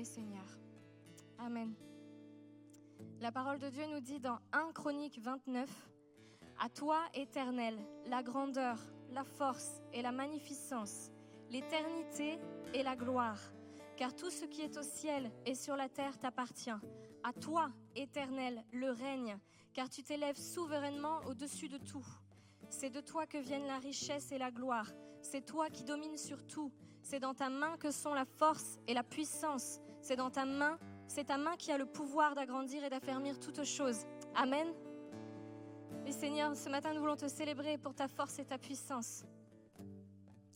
[0.00, 0.58] Seigneur.
[1.38, 1.74] Amen.
[3.20, 5.68] La parole de Dieu nous dit dans 1 Chronique 29,
[6.58, 8.78] À toi, Éternel, la grandeur,
[9.10, 11.10] la force et la magnificence,
[11.50, 12.38] l'éternité
[12.72, 13.38] et la gloire,
[13.96, 16.70] car tout ce qui est au ciel et sur la terre t'appartient.
[17.22, 19.38] À toi, Éternel, le règne,
[19.74, 22.06] car tu t'élèves souverainement au-dessus de tout.
[22.70, 24.90] C'est de toi que viennent la richesse et la gloire.
[25.20, 26.72] C'est toi qui domines sur tout.
[27.02, 29.80] C'est dans ta main que sont la force et la puissance.
[30.02, 33.62] C'est dans ta main, c'est ta main qui a le pouvoir d'agrandir et d'affermir toutes
[33.62, 34.04] choses.
[34.34, 34.66] Amen.
[36.04, 39.24] Et Seigneur, ce matin, nous voulons te célébrer pour ta force et ta puissance.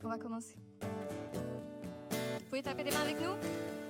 [0.03, 0.57] On va commencer.
[2.11, 3.86] Vous pouvez taper des mains avec nous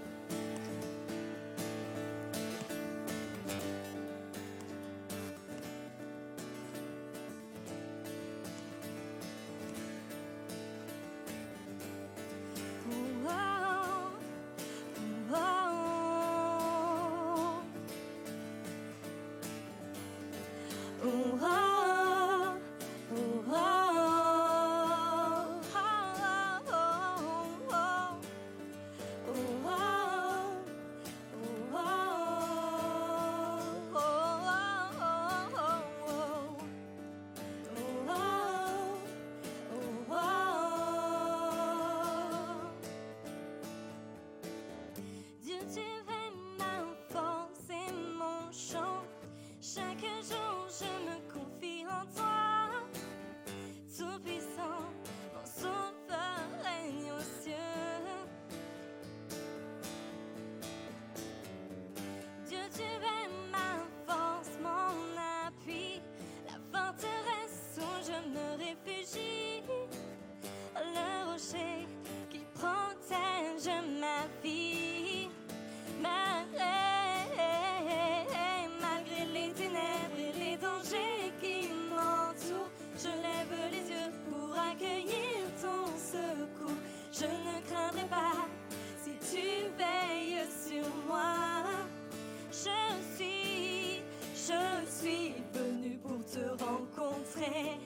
[96.64, 97.78] rencontrer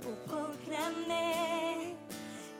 [0.00, 1.94] pour proclamer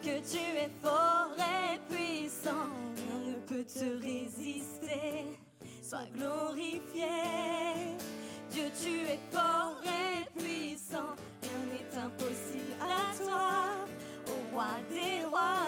[0.03, 2.71] que tu es fort et puissant.
[2.97, 5.39] Rien ne peut te résister.
[5.83, 7.07] Sois glorifié.
[8.51, 11.15] Dieu, tu es fort et puissant.
[11.43, 13.53] Rien n'est impossible à toi,
[14.27, 15.66] au roi des rois.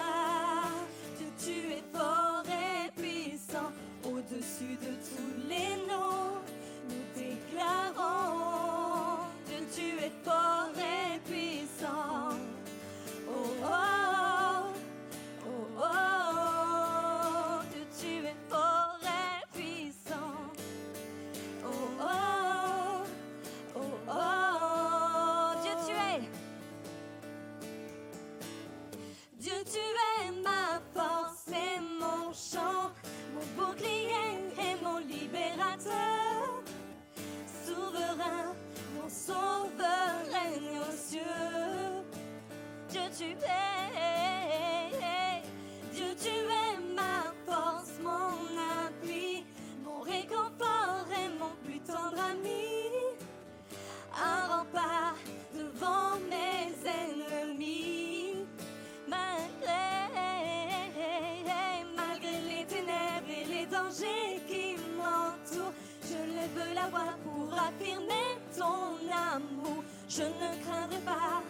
[39.29, 41.21] sauveur règne aux cieux.
[42.89, 43.93] Dieu, tu es,
[45.93, 47.17] Dieu, tu es ma
[47.47, 48.39] force, mon
[48.85, 49.45] appui,
[49.85, 52.91] mon réconfort et mon plus tendre ami.
[54.31, 55.19] Un rempart
[55.55, 56.73] devant mes
[57.03, 58.47] ennemis.
[59.07, 59.89] Malgré,
[62.01, 68.29] malgré les ténèbres et les dangers qui m'entourent, je lève la voix pour affirmer
[68.59, 68.97] ton
[69.35, 69.85] amour.
[70.09, 71.43] Je ne craindrai pas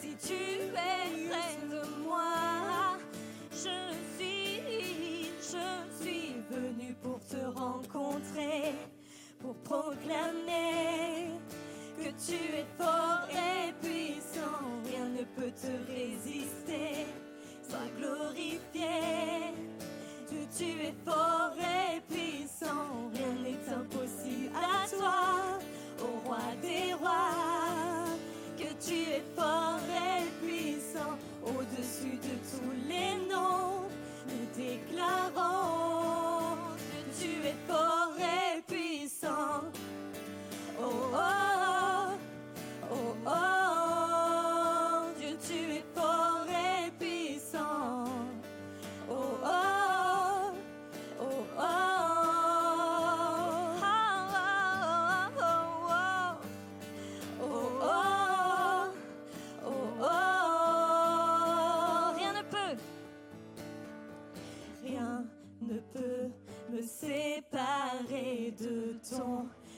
[0.00, 2.96] si tu es près de moi.
[3.50, 3.76] Je
[4.16, 8.74] suis, je suis venu pour te rencontrer,
[9.40, 11.30] pour proclamer
[11.98, 14.64] que tu es fort et puissant.
[14.86, 17.06] Rien ne peut te résister.
[17.68, 19.54] Sois glorifié,
[20.28, 23.10] que tu es fort et puissant.
[23.14, 23.43] Rien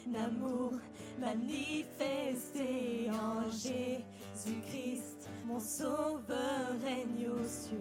[0.07, 0.73] ton amour
[1.19, 7.79] manifesté en Jésus-Christ, mon sauveur règne aux cieux.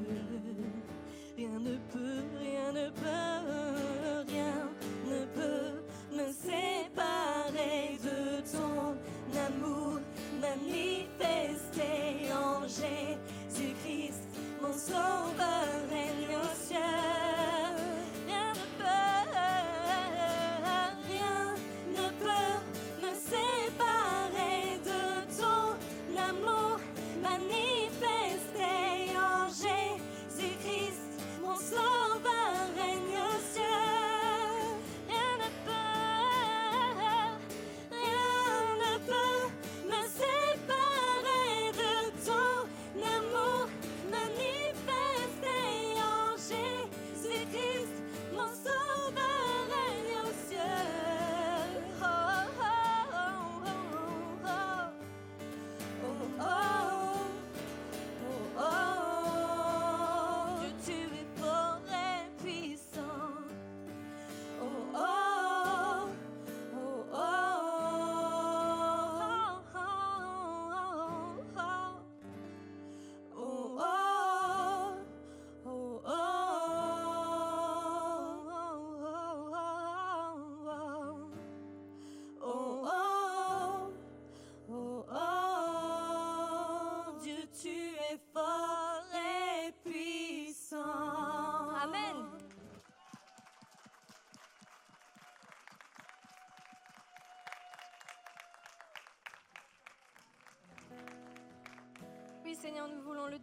[1.37, 4.69] Rien ne peut, rien ne peut, rien
[5.09, 8.95] ne peut me séparer de ton
[9.37, 9.99] amour
[10.39, 14.23] manifesté en Jésus-Christ,
[14.61, 17.34] mon sauveur règne aux cieux.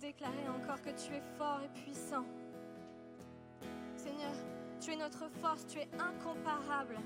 [0.02, 2.24] Déclarer encore que tu es fort et puissant.
[3.96, 4.34] Seigneur,
[4.80, 6.98] tu es notre force, tu es incomparable.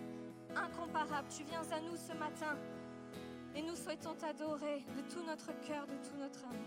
[0.57, 1.29] Incomparable.
[1.29, 2.57] Tu viens à nous ce matin
[3.55, 6.66] et nous souhaitons t'adorer de tout notre cœur, de tout notre âme.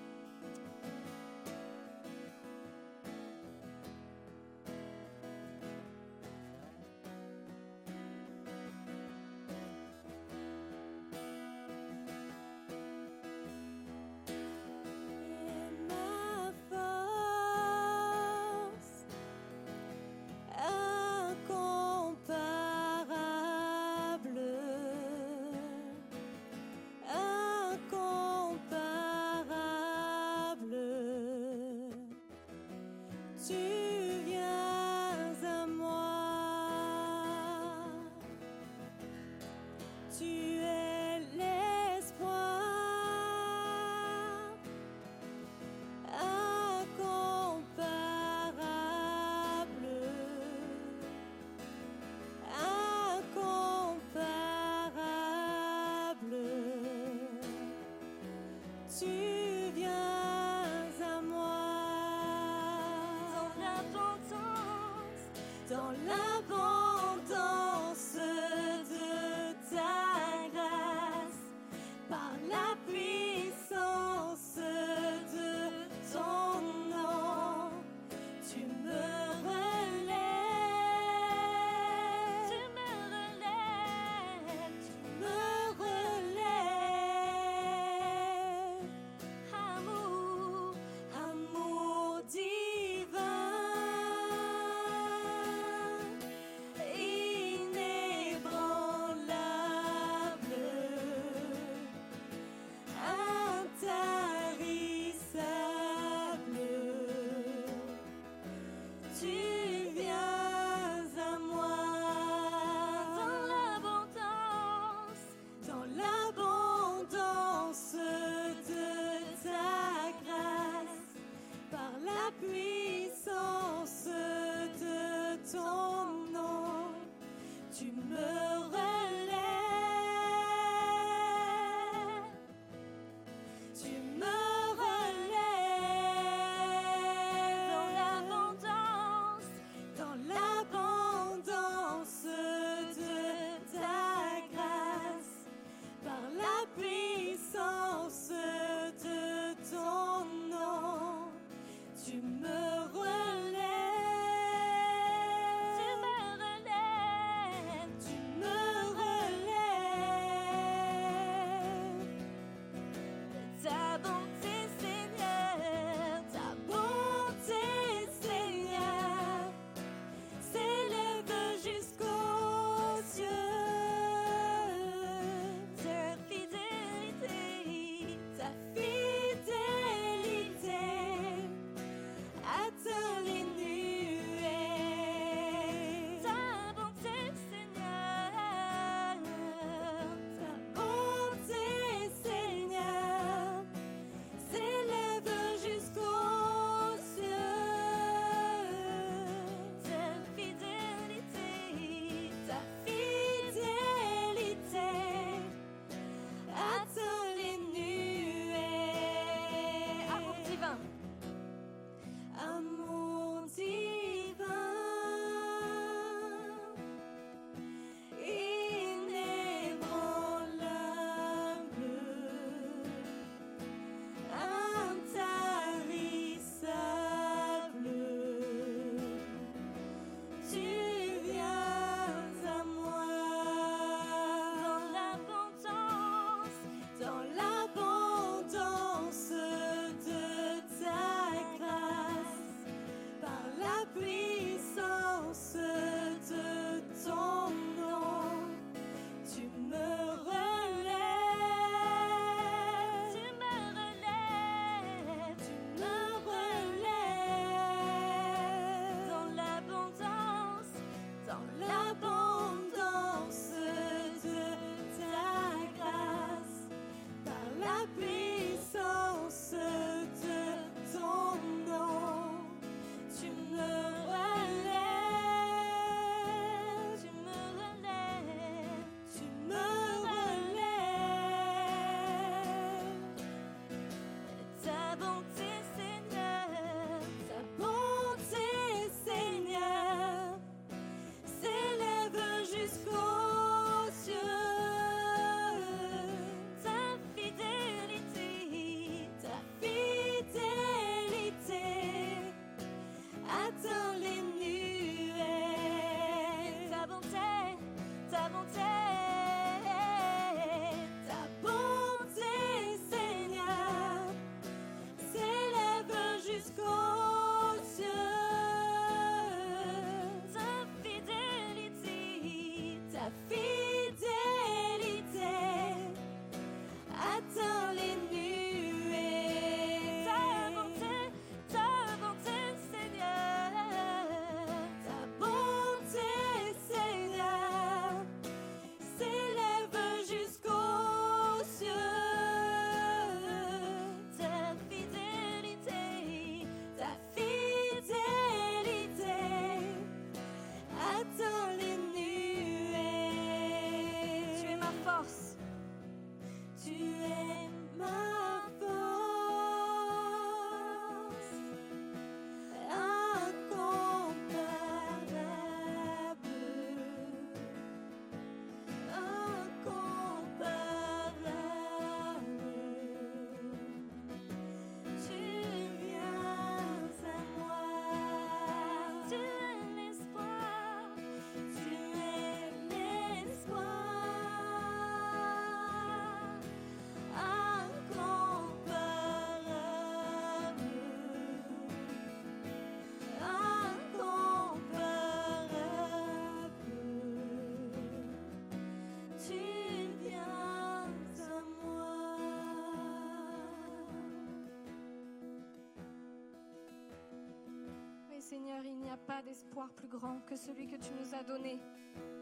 [408.29, 411.59] Seigneur, il n'y a pas d'espoir plus grand que celui que tu nous as donné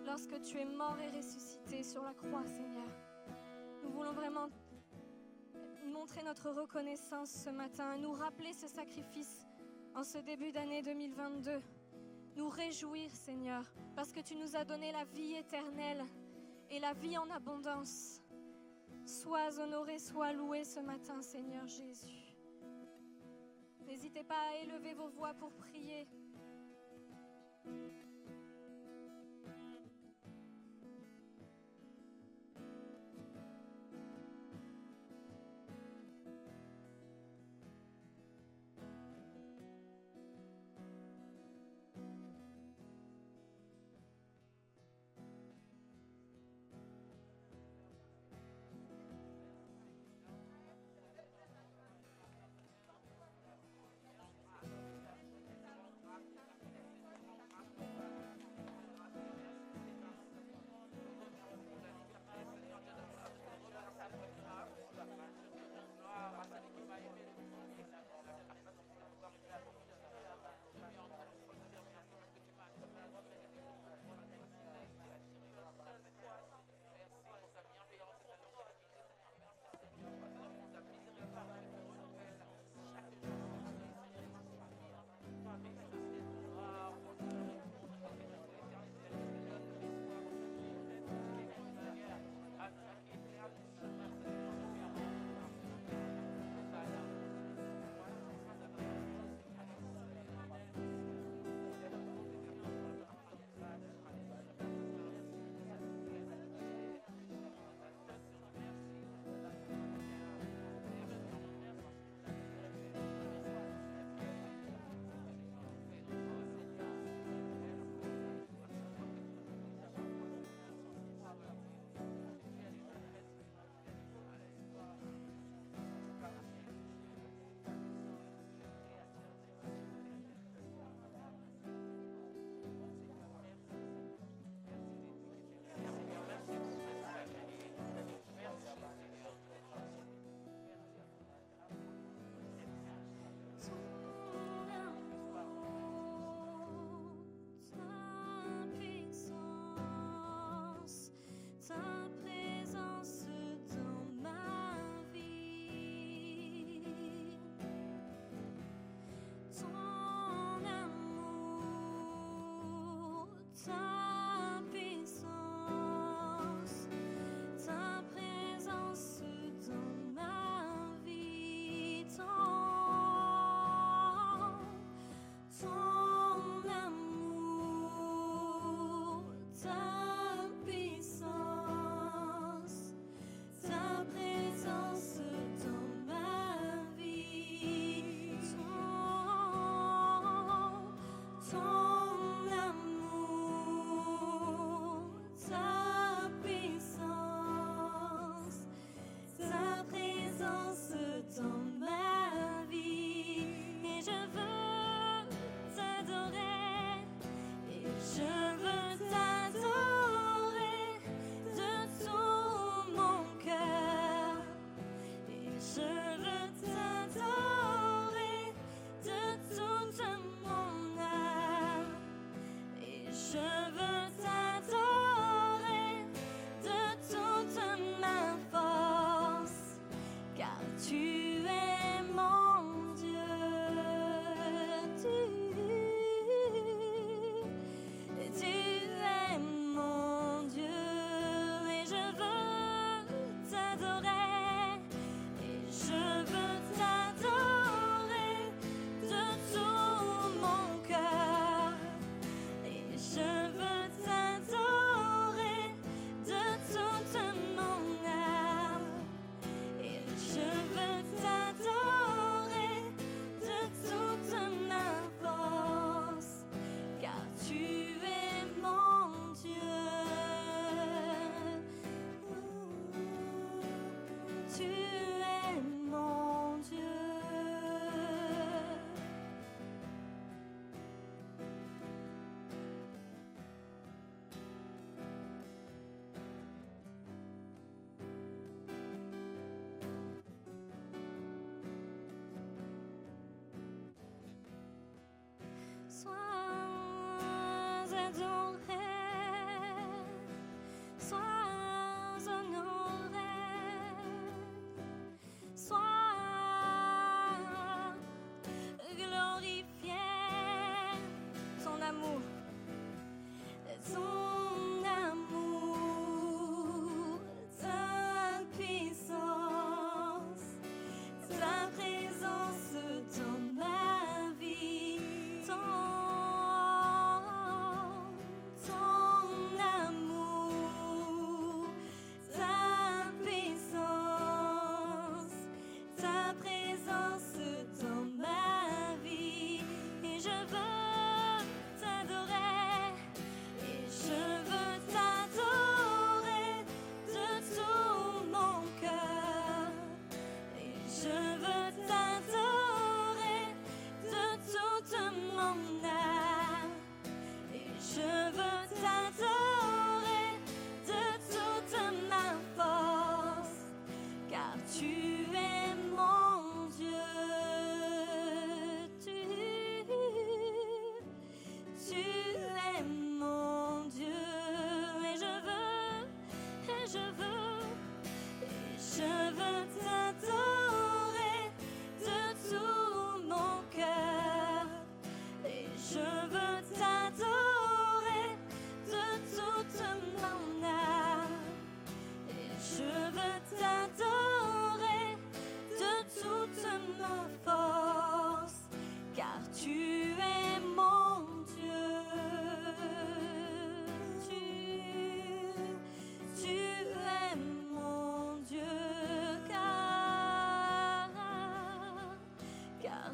[0.05, 2.87] lorsque tu es mort et ressuscité sur la croix, Seigneur.
[3.83, 4.47] Nous voulons vraiment
[5.91, 9.45] montrer notre reconnaissance ce matin, nous rappeler ce sacrifice
[9.95, 11.61] en ce début d'année 2022.
[12.37, 16.05] Nous réjouir, Seigneur, parce que tu nous as donné la vie éternelle
[16.71, 18.21] et la vie en abondance.
[19.05, 22.16] Sois honoré, sois loué ce matin, Seigneur Jésus.
[23.87, 26.07] N'hésitez pas à élever vos voix pour prier.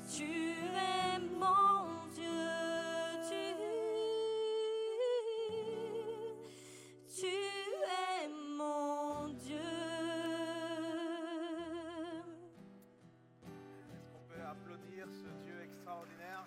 [0.09, 2.27] tu es mon Dieu,
[3.27, 3.55] tu,
[7.19, 9.57] tu es mon Dieu.
[13.93, 16.43] Est-ce qu'on peut applaudir ce Dieu extraordinaire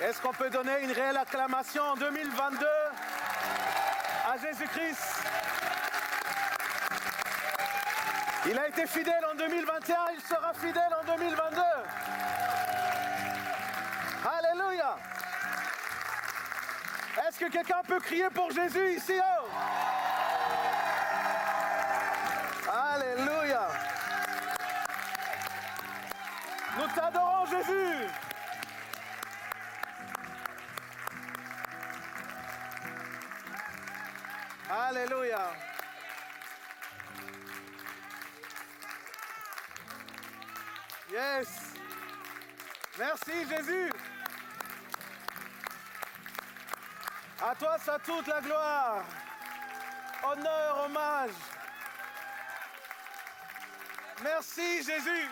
[0.00, 2.66] Est-ce qu'on peut donner une réelle acclamation en 2022
[4.26, 5.22] à Jésus-Christ?
[8.44, 11.60] Il a été fidèle en 2021, il sera fidèle en 2022.
[14.24, 14.96] Alléluia.
[17.28, 19.48] Est-ce que quelqu'un peut crier pour Jésus ici oh?
[22.68, 23.68] Alléluia.
[26.78, 28.08] Nous t'adorons Jésus.
[48.04, 49.04] Toute la gloire.
[50.24, 51.30] Honneur, hommage.
[54.22, 55.28] Merci Jésus.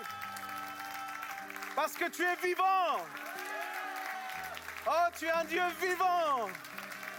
[1.76, 3.06] Parce que tu es vivant.
[4.86, 6.48] Oh, tu es un Dieu vivant.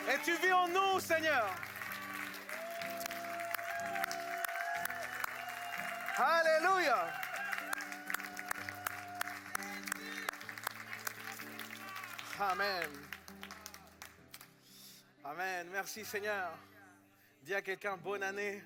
[0.10, 1.46] Et tu vis en nous, Seigneur.
[6.18, 7.08] Alléluia.
[12.40, 13.11] Amen.
[15.82, 16.54] Merci Seigneur.
[17.42, 18.62] Dis à quelqu'un bonne année.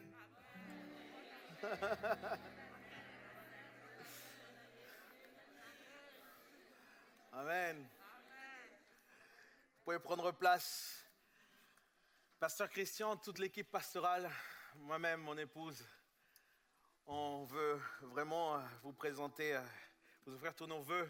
[7.32, 7.78] Amen.
[7.78, 7.86] Vous
[9.86, 11.06] pouvez prendre place.
[12.38, 14.30] Pasteur Christian, toute l'équipe pastorale,
[14.76, 15.88] moi-même, mon épouse,
[17.08, 19.58] on veut vraiment vous présenter,
[20.26, 21.10] vous offrir tous nos voeux,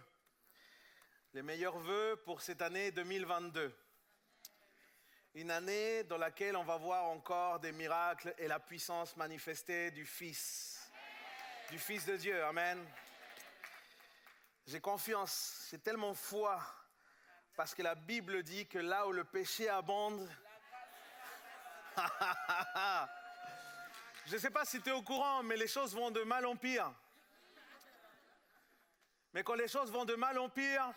[1.33, 3.75] les meilleurs voeux pour cette année 2022.
[5.35, 10.05] Une année dans laquelle on va voir encore des miracles et la puissance manifestée du
[10.05, 10.89] Fils,
[11.69, 12.41] du Fils de Dieu.
[12.45, 12.81] Amen.
[14.65, 16.61] J'ai confiance, j'ai tellement foi,
[17.57, 20.25] parce que la Bible dit que là où le péché abonde,
[24.27, 26.45] je ne sais pas si tu es au courant, mais les choses vont de mal
[26.45, 26.93] en pire.
[29.33, 30.93] Mais quand les choses vont de mal en pire,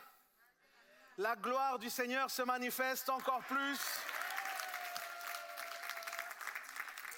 [1.16, 3.80] la gloire du Seigneur se manifeste encore plus.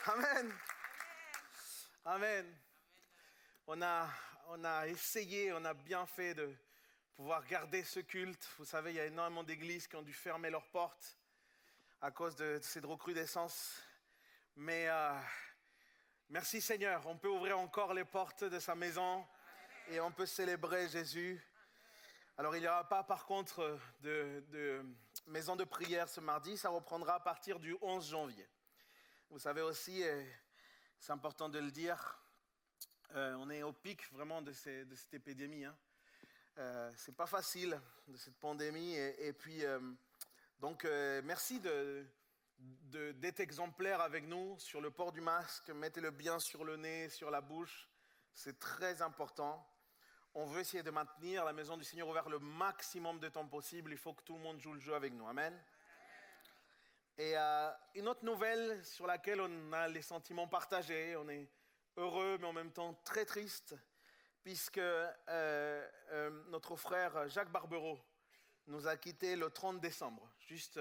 [0.07, 0.51] Amen.
[2.07, 2.57] Amen.
[3.67, 4.09] On a,
[4.49, 6.51] on a essayé, on a bien fait de
[7.15, 8.49] pouvoir garder ce culte.
[8.57, 11.19] Vous savez, il y a énormément d'églises qui ont dû fermer leurs portes
[12.01, 13.83] à cause de cette recrudescence.
[14.57, 15.13] Mais euh,
[16.31, 19.27] merci Seigneur, on peut ouvrir encore les portes de sa maison
[19.89, 21.47] et on peut célébrer Jésus.
[22.39, 24.83] Alors il n'y aura pas par contre de, de
[25.27, 28.49] maison de prière ce mardi, ça reprendra à partir du 11 janvier.
[29.31, 30.03] Vous savez aussi,
[30.99, 32.21] c'est important de le dire,
[33.15, 35.65] euh, on est au pic vraiment de, cette épidémie.
[35.65, 35.77] Hein.
[36.59, 38.97] Euh, c'est pas facile de cette pandémie.
[38.97, 39.79] Et, puis, euh,
[40.59, 42.05] donc, euh, merci de,
[42.89, 45.71] d'être exemplaire avec nous sur le port du masque.
[45.71, 47.89] Mettez-le bien sur le nez, sur la bouche.
[48.35, 49.65] C'est très important.
[50.35, 53.93] On veut essayer de maintenir la maison du Seigneur ouverte le maximum de temps possible.
[53.93, 55.29] Il faut que tout le monde joue le jeu avec nous.
[55.29, 55.57] Amen.
[57.21, 61.51] Et euh, une autre nouvelle sur laquelle on a les sentiments partagés, on est
[61.99, 63.75] heureux mais en même temps très triste,
[64.43, 68.01] puisque euh, euh, notre frère Jacques Barbereau
[68.69, 70.81] nous a quittés le 30 décembre, juste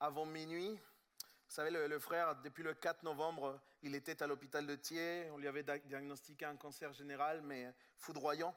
[0.00, 0.70] avant minuit.
[0.70, 5.30] Vous savez, le, frère, depuis le 4 novembre, il était à l'hôpital de Thiers.
[5.32, 8.54] On lui avait diagnostiqué un cancer général, mais foudroyant.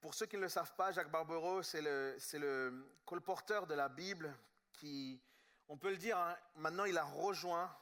[0.00, 4.36] Pour ceux qui ne le savent pas, Jacques Barbereau, c'est le colporteur de la Bible
[4.76, 5.20] qui,
[5.68, 7.74] on peut le dire, hein, maintenant il a rejoint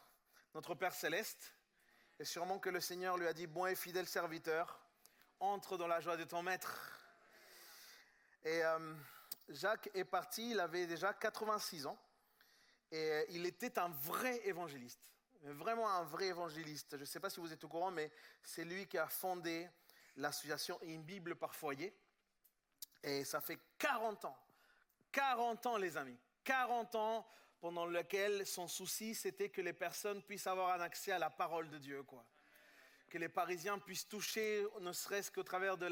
[0.54, 1.52] notre Père céleste.
[2.18, 4.80] Et sûrement que le Seigneur lui a dit, bon et fidèle serviteur,
[5.40, 6.92] entre dans la joie de ton maître.
[8.44, 8.94] Et euh,
[9.48, 11.98] Jacques est parti, il avait déjà 86 ans.
[12.92, 15.00] Et il était un vrai évangéliste,
[15.42, 16.92] vraiment un vrai évangéliste.
[16.92, 19.68] Je ne sais pas si vous êtes au courant, mais c'est lui qui a fondé
[20.16, 21.92] l'association Une Bible par foyer.
[23.02, 24.38] Et ça fait 40 ans,
[25.10, 27.26] 40 ans les amis, 40 ans
[27.60, 31.70] pendant lequel son souci c'était que les personnes puissent avoir un accès à la parole
[31.70, 32.24] de Dieu, quoi.
[33.08, 35.88] Que les Parisiens puissent toucher, ne serait-ce qu'au travers de,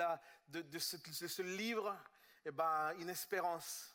[0.79, 1.97] ce, livre,
[2.45, 3.95] eh ben, une espérance.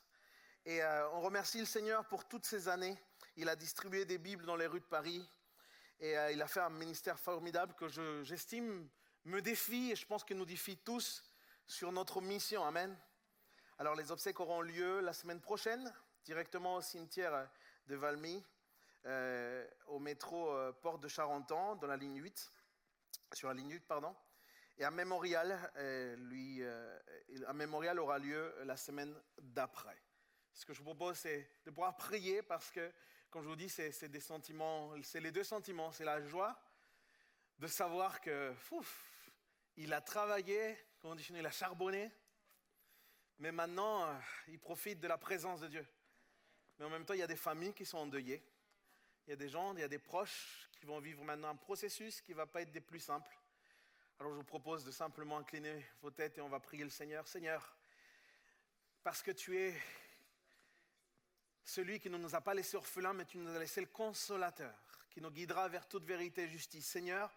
[0.65, 2.97] Et euh, on remercie le Seigneur pour toutes ces années.
[3.35, 5.29] Il a distribué des Bibles dans les rues de Paris.
[5.99, 8.87] Et euh, il a fait un ministère formidable que je, j'estime
[9.25, 11.23] me défie, et je pense qu'il nous défie tous,
[11.67, 12.63] sur notre mission.
[12.63, 12.97] Amen.
[13.77, 15.93] Alors les obsèques auront lieu la semaine prochaine,
[16.27, 17.49] directement au cimetière
[17.87, 18.43] de Valmy,
[19.05, 22.51] euh, au métro euh, Porte de Charenton, dans la ligne 8,
[23.31, 24.13] sur la ligne 8, pardon.
[24.77, 26.61] Et un mémorial, euh, lui,
[27.47, 29.97] un mémorial aura lieu la semaine d'après.
[30.53, 32.91] Ce que je vous propose, c'est de pouvoir prier parce que,
[33.29, 35.93] comme je vous dis, c'est des sentiments, c'est les deux sentiments.
[35.93, 36.61] C'est la joie
[37.57, 39.31] de savoir que, fouf,
[39.77, 42.11] il a travaillé, conditionné, il a charbonné,
[43.39, 44.13] mais maintenant,
[44.49, 45.87] il profite de la présence de Dieu.
[46.77, 48.43] Mais en même temps, il y a des familles qui sont endeuillées.
[49.25, 51.55] Il y a des gens, il y a des proches qui vont vivre maintenant un
[51.55, 53.37] processus qui ne va pas être des plus simples.
[54.19, 57.27] Alors je vous propose de simplement incliner vos têtes et on va prier le Seigneur.
[57.27, 57.75] Seigneur,
[59.03, 59.79] parce que tu es
[61.63, 64.73] celui qui ne nous a pas laissé orphelins, mais tu nous as laissé le consolateur,
[65.09, 66.87] qui nous guidera vers toute vérité et justice.
[66.87, 67.35] Seigneur,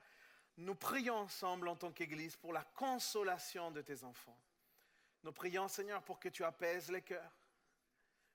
[0.57, 4.39] nous prions ensemble en tant qu'Église pour la consolation de tes enfants.
[5.23, 7.33] Nous prions, Seigneur, pour que tu apaises les cœurs,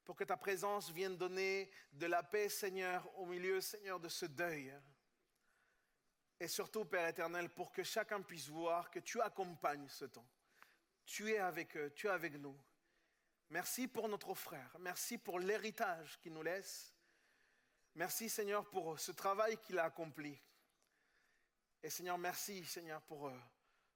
[0.05, 4.25] pour que ta présence vienne donner de la paix, Seigneur, au milieu, Seigneur, de ce
[4.25, 4.73] deuil.
[6.39, 10.27] Et surtout, Père éternel, pour que chacun puisse voir que tu accompagnes ce temps.
[11.05, 12.57] Tu es avec eux, tu es avec nous.
[13.49, 14.75] Merci pour notre frère.
[14.79, 16.93] Merci pour l'héritage qu'il nous laisse.
[17.95, 20.37] Merci, Seigneur, pour ce travail qu'il a accompli.
[21.81, 23.39] Et Seigneur, merci, Seigneur, pour euh,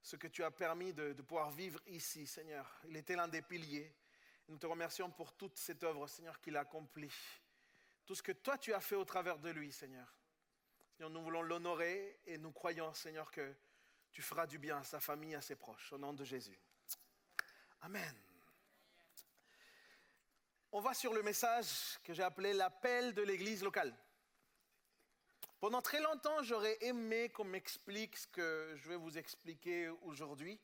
[0.02, 2.80] ce que tu as permis de, pouvoir vivre ici, Seigneur.
[2.88, 3.94] Il était l'un des piliers.
[4.50, 7.14] Nous te remercions pour toute cette œuvre, Seigneur, qu'il a accomplie.
[8.04, 10.12] Tout ce que toi, tu as fait au travers de lui, Seigneur.
[10.92, 13.56] Seigneur, nous voulons l'honorer et nous croyons, Seigneur, que
[14.12, 15.94] tu feras du bien à sa famille, à ses proches.
[15.94, 16.60] Au nom de Jésus.
[17.82, 18.16] Amen.
[20.72, 23.96] On va sur le message que j'ai appelé l'appel de l'Église locale.
[25.60, 30.60] Pendant très longtemps, j'aurais aimé qu'on m'explique ce que je vais vous expliquer aujourd'hui.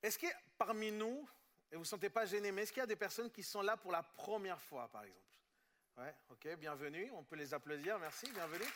[0.00, 1.28] Est-ce a parmi nous,
[1.72, 3.42] et vous ne vous sentez pas gêné, mais est-ce qu'il y a des personnes qui
[3.42, 5.24] sont là pour la première fois, par exemple?
[5.96, 7.10] Ouais, ok, bienvenue.
[7.12, 8.70] On peut les applaudir, merci, bienvenue.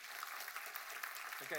[1.43, 1.59] Ok.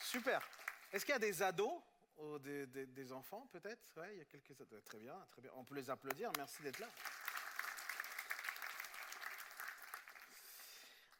[0.00, 0.44] Super.
[0.92, 1.80] Est-ce qu'il y a des ados
[2.16, 3.80] ou des, des enfants, peut-être?
[3.98, 4.82] Ouais, il y a quelques ados.
[4.82, 5.52] Très bien, très bien.
[5.54, 6.88] On peut les applaudir, merci d'être là.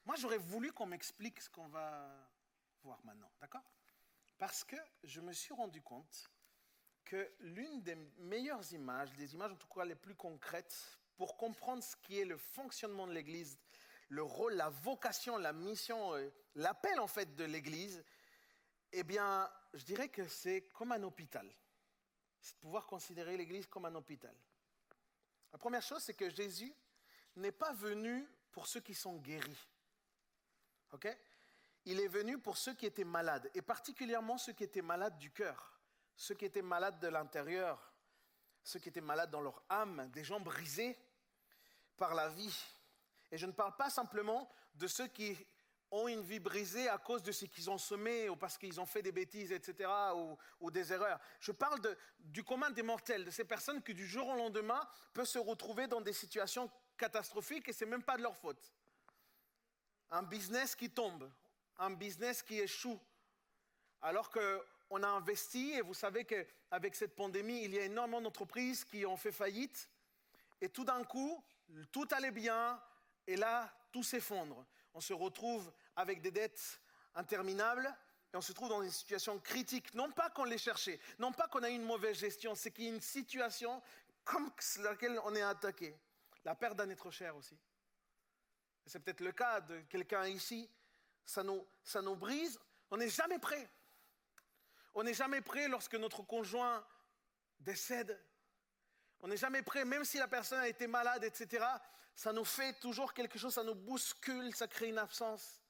[0.05, 2.11] Moi, j'aurais voulu qu'on m'explique ce qu'on va
[2.83, 3.71] voir maintenant, d'accord?
[4.37, 6.29] Parce que je me suis rendu compte
[7.09, 10.77] que l'une des meilleures images, des images en tout cas les plus concrètes,
[11.17, 13.59] pour comprendre ce qui est le fonctionnement de l'Église,
[14.11, 18.05] le rôle, la vocation, la mission, euh, l'appel en fait de l'Église,
[18.93, 21.51] eh bien, je dirais que c'est comme un hôpital.
[22.41, 24.35] C'est de pouvoir considérer l'Église comme un hôpital.
[25.51, 26.75] La première chose, c'est que Jésus
[27.37, 29.69] n'est pas venu pour ceux qui sont guéris.
[30.93, 31.09] Ok?
[31.87, 35.31] Il est venu pour ceux qui étaient malades, et particulièrement ceux qui étaient malades du
[35.31, 35.78] cœur,
[36.19, 37.91] ceux qui étaient malades de l'intérieur,
[38.63, 40.99] ceux qui étaient malades dans leur âme, des gens brisés
[41.97, 42.55] par la vie.
[43.31, 45.35] Et je ne parle pas simplement de ceux qui
[45.91, 48.85] ont une vie brisée à cause de ce qu'ils ont semé ou parce qu'ils ont
[48.85, 49.89] fait des bêtises, etc.,
[50.61, 51.19] ou, des erreurs.
[51.41, 51.81] Je parle
[52.19, 55.87] du commun des mortels, de ces personnes qui du jour au lendemain peuvent se retrouver
[55.87, 58.75] dans des situations catastrophiques et ce n'est même pas de leur faute
[60.11, 61.31] un business qui tombe,
[61.79, 62.99] un business qui échoue,
[64.01, 64.31] alors
[64.89, 69.05] qu'on a investi, et vous savez qu'avec cette pandémie, il y a énormément d'entreprises qui
[69.07, 69.89] ont fait faillite,
[70.61, 71.43] et tout d'un coup,
[71.93, 72.81] tout allait bien,
[73.27, 74.65] et là, tout s'effondre.
[74.95, 76.81] On se retrouve avec des dettes
[77.15, 77.95] interminables,
[78.33, 79.95] et on se trouve dans une situation critique.
[79.95, 82.85] Non pas qu'on l'ait cherché, non pas qu'on a eu une mauvaise gestion, c'est qu'il
[82.85, 83.83] y a une situation
[84.25, 85.97] comme laquelle on est attaqué.
[86.45, 87.59] La perte d'un être cher aussi
[88.89, 90.69] c'est peut-être le cas de quelqu'un ici,
[91.25, 92.59] ça nous, ça nous brise,
[92.91, 93.69] on n'est jamais prêt.
[94.95, 96.85] On n'est jamais prêt lorsque notre conjoint
[97.61, 98.21] décède.
[99.21, 101.65] On n'est jamais prêt, même si la personne a été malade, etc.
[102.15, 105.63] Ça nous fait toujours quelque chose, ça nous bouscule, ça crée une absence.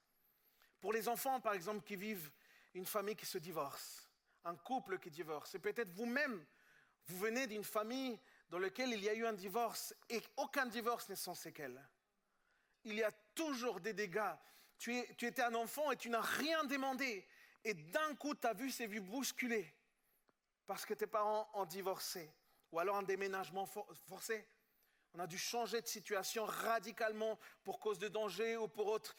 [0.81, 2.31] Pour les enfants, par exemple, qui vivent
[2.75, 4.09] une famille qui se divorce,
[4.45, 6.45] un couple qui divorce, et peut-être vous-même,
[7.07, 8.19] vous venez d'une famille
[8.51, 11.83] dans laquelle il y a eu un divorce et aucun divorce n'est sans séquelles
[12.85, 14.35] il y a toujours des dégâts.
[14.79, 17.27] Tu, étais un enfant et tu n'as rien demandé.
[17.69, 19.71] Et d'un coup, tu as vu ces vies bousculer
[20.67, 22.33] parce que tes parents ont divorcé
[22.73, 24.49] ou alors un déménagement forcé.
[25.13, 29.15] On a dû changer de situation radicalement pour cause de danger ou pour autre.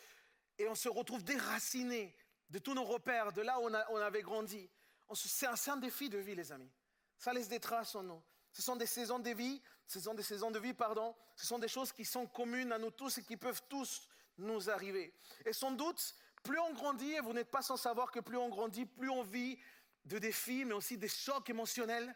[0.57, 2.15] Et on se retrouve déraciné
[2.49, 4.67] de tous nos repères, de là où on, avait grandi.
[5.13, 6.71] C'est un, un défi de vie, les amis.
[7.19, 8.23] Ça laisse des traces en nous.
[8.51, 11.15] Ce sont des saisons de vie, ce sont des saisons de vie, pardon.
[11.35, 14.09] Ce sont des choses qui sont communes à nous tous et qui peuvent tous
[14.39, 15.13] nous arriver.
[15.45, 18.49] Et sans doute, plus on grandit, et vous n'êtes pas sans savoir que plus on
[18.49, 19.59] grandit, plus on vit
[20.05, 22.15] de défis, mais aussi des chocs émotionnels.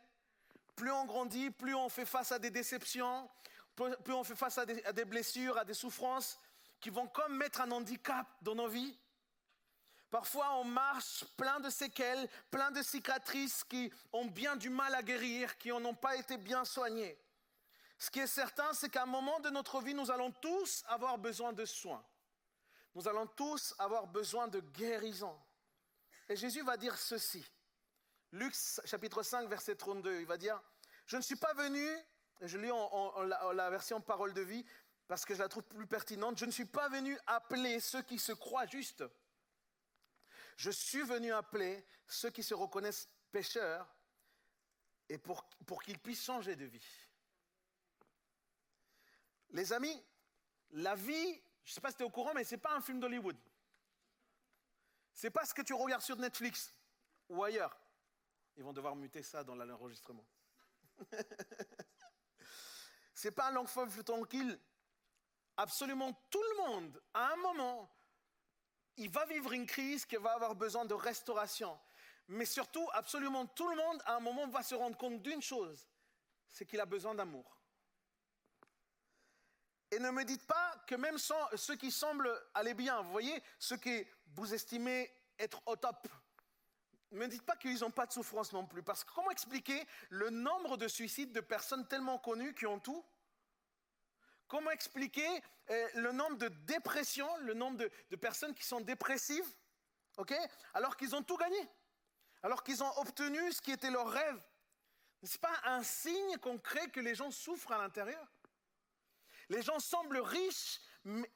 [0.76, 3.30] Plus on grandit, plus on fait face à des déceptions,
[3.76, 6.40] plus on fait face à des, blessures, à des souffrances
[6.80, 8.98] qui vont comme mettre un handicap dans nos vies.
[10.10, 15.02] Parfois, on marche plein de séquelles, plein de cicatrices qui ont bien du mal à
[15.02, 17.18] guérir, qui n'ont pas été bien soignées.
[17.98, 21.18] Ce qui est certain, c'est qu'à un moment de notre vie, nous allons tous avoir
[21.18, 22.04] besoin de soins.
[22.96, 25.40] Nous allons tous avoir besoin de guérison.
[26.30, 27.44] Et Jésus va dire ceci.
[28.32, 28.54] Luc
[28.86, 30.62] chapitre 5, verset 32, il va dire,
[31.06, 31.88] je ne suis pas venu,
[32.42, 34.66] je lis en, la, version parole de vie,
[35.08, 38.18] parce que je la trouve plus pertinente, je ne suis pas venu appeler ceux qui
[38.18, 39.04] se croient justes.
[40.58, 43.88] Je suis venu appeler ceux qui se reconnaissent pécheurs
[45.10, 46.88] et pour, pour qu'ils puissent changer de vie.
[49.52, 50.04] Les amis,
[50.72, 52.74] la vie je ne sais pas si tu es au courant, mais ce n'est pas
[52.76, 53.38] un film d'Hollywood.
[55.14, 56.74] Ce n'est pas ce que tu regardes sur Netflix
[57.30, 57.78] ou ailleurs.
[58.56, 60.26] Ils vont devoir muter ça dans l'enregistrement.
[63.14, 64.60] ce n'est pas un long fleuve tranquille.
[65.56, 67.90] Absolument tout le monde, à un moment,
[68.98, 71.80] il va vivre une crise qui va avoir besoin de restauration.
[72.28, 75.88] Mais surtout, absolument tout le monde, à un moment, va se rendre compte d'une chose,
[76.52, 77.58] c'est qu'il a besoin d'amour.
[79.94, 83.78] Et ne me dites pas que même ceux qui semblent aller bien, vous voyez, ceux
[83.78, 84.04] que
[84.36, 86.08] vous estimez être au top,
[87.12, 88.82] ne me dites pas qu'ils n'ont pas de souffrance non plus.
[88.82, 93.06] Parce que comment expliquer le nombre de suicides de personnes tellement connues qui ont tout?
[94.48, 95.30] Comment expliquer
[95.70, 99.48] euh, le nombre de dépressions, le nombre de, personnes qui sont dépressives,
[100.18, 100.34] ok?
[100.74, 101.70] Alors qu'ils ont tout gagné,
[102.42, 104.44] alors qu'ils ont obtenu ce qui était leur rêve.
[105.22, 108.28] N'est-ce pas un signe concret que les gens souffrent à l'intérieur?
[109.54, 110.82] Les gens semblent riches,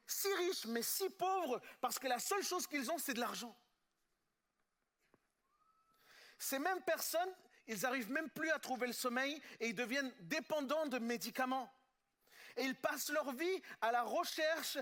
[0.08, 3.56] si riches, mais si pauvres, parce que la seule chose qu'ils ont, c'est de l'argent.
[6.40, 7.34] Ces mêmes personnes,
[7.68, 11.72] ils n'arrivent même plus à trouver le sommeil et ils deviennent dépendants de médicaments.
[12.56, 14.80] Et ils passent leur vie à la recherche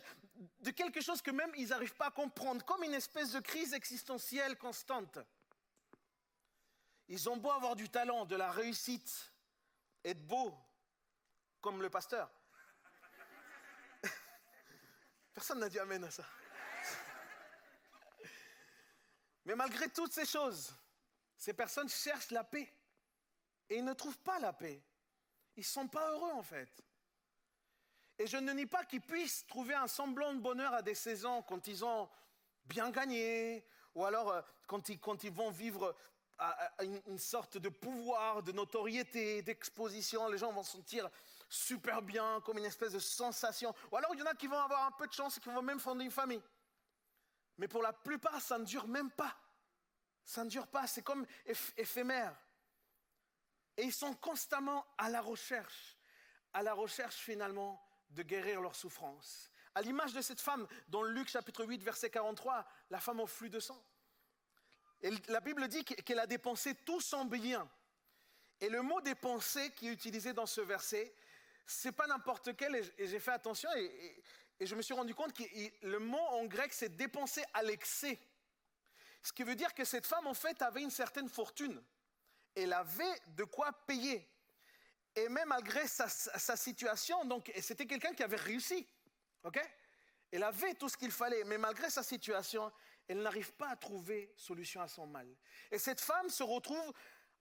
[0.60, 3.74] de quelque chose que même ils n'arrivent pas à comprendre, comme une espèce de crise
[3.74, 5.20] existentielle constante.
[7.10, 9.34] Ils ont beau avoir du talent, de la réussite,
[10.06, 10.58] être beau,
[11.60, 12.32] comme le pasteur.
[15.36, 16.26] Personne n'a dit Amen à ça.
[19.44, 20.74] Mais malgré toutes ces choses,
[21.38, 22.74] ces personnes cherchent la paix.
[23.70, 24.82] Et ils ne trouvent pas la paix.
[25.58, 26.82] Ils ne sont pas heureux en fait.
[28.18, 31.42] Et je ne nie pas qu'ils puissent trouver un semblant de bonheur à des saisons
[31.44, 32.10] quand ils ont
[32.64, 35.94] bien gagné, ou alors euh, quand ils, vont vivre
[36.38, 41.10] à une sorte de pouvoir, de notoriété, d'exposition, les gens vont se sentir
[41.48, 43.74] super bien, comme une espèce de sensation.
[43.92, 45.50] Ou alors il y en a qui vont avoir un peu de chance et qui
[45.50, 46.42] vont même fonder une famille.
[47.58, 49.36] Mais pour la plupart, ça ne dure même pas.
[50.26, 51.26] Ça ne dure pas, c'est comme
[51.78, 52.36] éphémère.
[53.78, 55.98] Et ils sont constamment à la recherche,
[56.54, 59.52] à la recherche finalement de guérir leur souffrance.
[59.76, 63.50] À l'image de cette femme dans Luc chapitre 8 verset 43, la femme au flux
[63.50, 63.82] de sang.
[65.02, 67.70] Et la Bible dit qu'elle a dépensé tout son bien.
[68.62, 71.14] Et le mot dépenser qui est utilisé dans ce verset,
[71.66, 74.24] c'est pas n'importe quel, et j'ai fait attention, et,
[74.62, 75.44] je me suis rendu compte que
[75.82, 78.18] le mot en grec, c'est dépenser à l'excès.
[79.22, 81.84] Ce qui veut dire que cette femme, en fait, avait une certaine fortune.
[82.56, 84.26] Elle avait de quoi payer.
[85.14, 86.08] Et même malgré sa,
[86.56, 88.88] situation, donc c'était quelqu'un qui avait réussi.
[89.44, 89.60] ok?
[90.32, 92.72] Elle avait tout ce qu'il fallait, mais malgré sa situation,
[93.08, 95.28] elle n'arrive pas à trouver solution à son mal.
[95.72, 96.94] Et cette femme se retrouve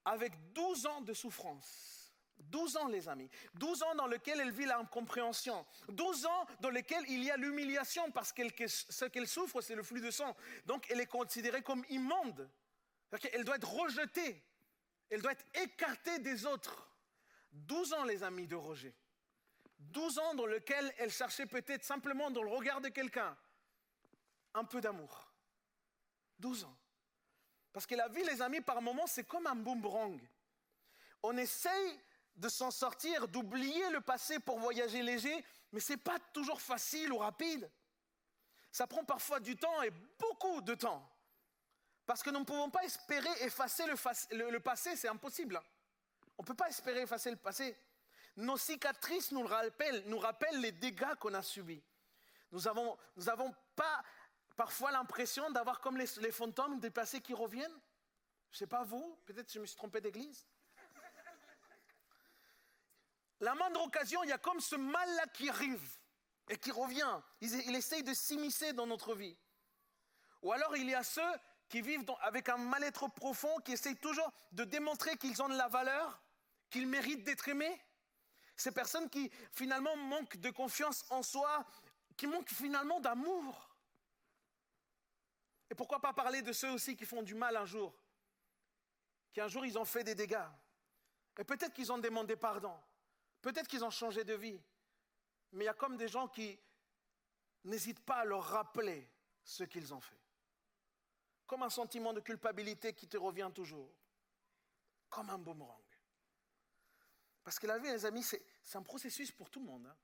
[0.05, 1.94] avec 12 ans de souffrance.
[2.39, 3.31] 12 ans, les amis.
[3.55, 5.67] 12 ans dans lesquels elle vit l'incompréhension.
[5.89, 9.83] 12 ans dans lesquels il y a l'humiliation parce que ce qu'elle souffre, c'est le
[9.83, 10.37] flux de sang.
[10.67, 12.49] Donc, elle est considérée comme immonde.
[13.33, 14.43] Elle doit être rejetée.
[15.11, 16.89] Elle doit être écartée des autres.
[17.53, 18.95] 12 ans, les amis, de rejet.
[19.79, 23.37] 12 ans dans lesquels elle cherchait peut-être simplement dans le regard de quelqu'un
[24.55, 25.33] un peu d'amour.
[26.39, 26.77] 12 ans.
[27.73, 30.21] Parce que la vie, les amis, par moments, c'est comme un boomerang.
[31.23, 32.01] On essaye
[32.37, 37.13] de s'en sortir, d'oublier le passé pour voyager léger, mais ce n'est pas toujours facile
[37.13, 37.71] ou rapide.
[38.73, 41.09] Ça prend parfois du temps et beaucoup de temps.
[42.07, 45.61] Parce que nous ne pouvons pas espérer effacer le, passé, c'est impossible.
[46.37, 47.79] On ne peut pas espérer effacer le passé.
[48.37, 51.83] Nos cicatrices nous rappellent, les dégâts qu'on a subis.
[52.51, 54.03] Nous n'avons nous avons pas
[54.57, 57.81] parfois l'impression d'avoir comme les, les fantômes des passés qui reviennent.
[58.51, 60.45] Je ne sais pas vous, peut-être je me suis trompé d'église
[63.45, 65.99] la moindre occasion, il y a comme ce mal-là qui arrive
[66.49, 67.21] et qui revient.
[67.43, 69.37] Il, essaye de s'immiscer dans notre vie.
[70.43, 71.23] Ou alors il y a ceux
[71.69, 75.69] qui vivent avec un mal-être profond, qui essayent toujours de démontrer qu'ils ont de la
[75.69, 76.23] valeur,
[76.71, 77.81] qu'ils méritent d'être aimés.
[78.57, 81.67] Ces personnes qui finalement manquent de confiance en soi,
[82.17, 83.77] qui manquent finalement d'amour.
[85.71, 87.95] Et pourquoi pas parler de ceux aussi qui font du mal un jour
[89.33, 90.49] Qui un jour ils ont fait des dégâts.
[91.39, 92.75] Et peut-être qu'ils ont demandé pardon.
[93.45, 94.59] Peut-être qu'ils ont changé de vie.
[95.53, 96.59] Mais il y a comme des gens qui
[97.65, 99.07] n'hésitent pas à leur rappeler
[99.45, 100.19] ce qu'ils ont fait.
[101.47, 103.93] Comme un sentiment de culpabilité qui te revient toujours.
[105.11, 105.85] Comme un boomerang.
[107.43, 109.87] Parce que la vie, les amis, c'est un processus pour tout le monde.
[109.89, 109.97] Hein.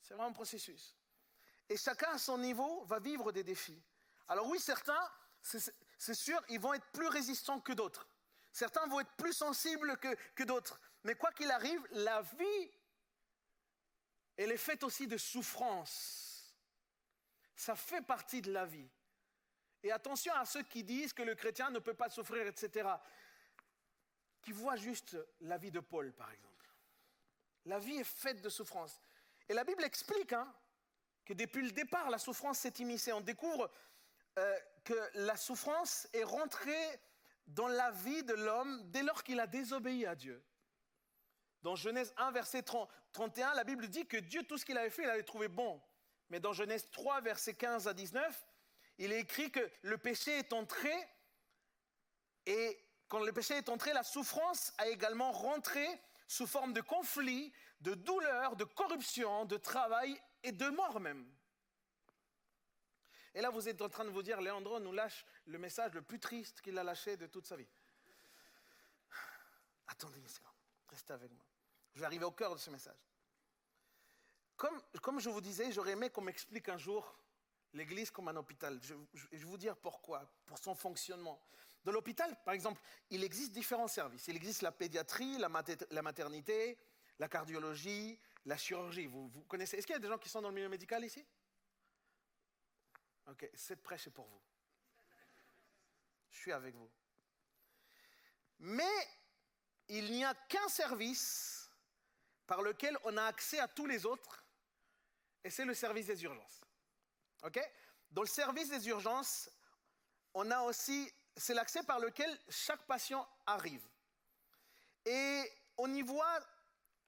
[0.00, 0.96] C'est vraiment un processus.
[1.68, 3.80] Et chacun à son niveau va vivre des défis.
[4.26, 8.08] Alors oui, certains, c'est sûr, ils vont être plus résistants que d'autres.
[8.50, 10.80] Certains vont être plus sensibles que, que d'autres.
[11.04, 12.70] Mais quoi qu'il arrive, la vie,
[14.36, 16.54] elle est faite aussi de souffrance.
[17.54, 18.88] Ça fait partie de la vie.
[19.82, 22.88] Et attention à ceux qui disent que le chrétien ne peut pas souffrir, etc.
[24.42, 26.72] Qui voient juste la vie de Paul, par exemple.
[27.66, 28.98] La vie est faite de souffrance.
[29.48, 30.52] Et la Bible explique hein,
[31.24, 33.12] que depuis le départ, la souffrance s'est immiscée.
[33.12, 33.70] On découvre
[34.38, 37.00] euh, que la souffrance est rentrée
[37.46, 40.42] dans la vie de l'homme dès lors qu'il a désobéi à Dieu.
[41.64, 45.04] Dans Genèse 1, verset 31, la Bible dit que Dieu, tout ce qu'il avait fait,
[45.04, 45.80] il avait trouvé bon.
[46.28, 48.46] Mais dans Genèse 3, verset 15 à 19,
[48.98, 50.92] il est écrit que le péché est entré
[52.44, 55.86] et quand le péché est entré, la souffrance a également rentré
[56.28, 57.50] sous forme de conflit,
[57.80, 61.26] de douleur, de corruption, de travail et de mort même.
[63.32, 66.02] Et là, vous êtes en train de vous dire, Léandro nous lâche le message le
[66.02, 67.68] plus triste qu'il a lâché de toute sa vie.
[69.86, 70.28] Attendez une
[70.88, 71.53] restez avec moi.
[71.94, 72.98] Je vais arriver au cœur de ce message.
[74.56, 77.18] Comme, je vous disais, j'aurais aimé qu'on m'explique un jour
[77.72, 78.78] l'Église comme un hôpital.
[78.82, 81.40] Je, je, vais vous dire pourquoi, pour son fonctionnement.
[81.84, 82.80] Dans l'hôpital, par exemple,
[83.10, 84.28] il existe différents services.
[84.28, 85.48] Il existe la pédiatrie, la,
[86.02, 86.78] maternité,
[87.18, 89.06] la cardiologie, la chirurgie.
[89.06, 91.04] Vous, vous connaissez Est-ce qu'il y a des gens qui sont dans le milieu médical
[91.04, 91.24] ici?
[93.28, 94.40] Ok, cette prêche est pour vous.
[96.30, 96.90] Je suis avec vous.
[98.60, 99.08] Mais
[99.88, 101.63] il n'y a qu'un service
[102.46, 104.44] par lequel on a accès à tous les autres,
[105.42, 106.60] et c'est le service des urgences.
[107.44, 107.60] OK?
[108.10, 109.50] Dans le service des urgences,
[110.32, 113.86] on a aussi, c'est l'accès par lequel chaque patient arrive.
[115.04, 116.40] Et on y voit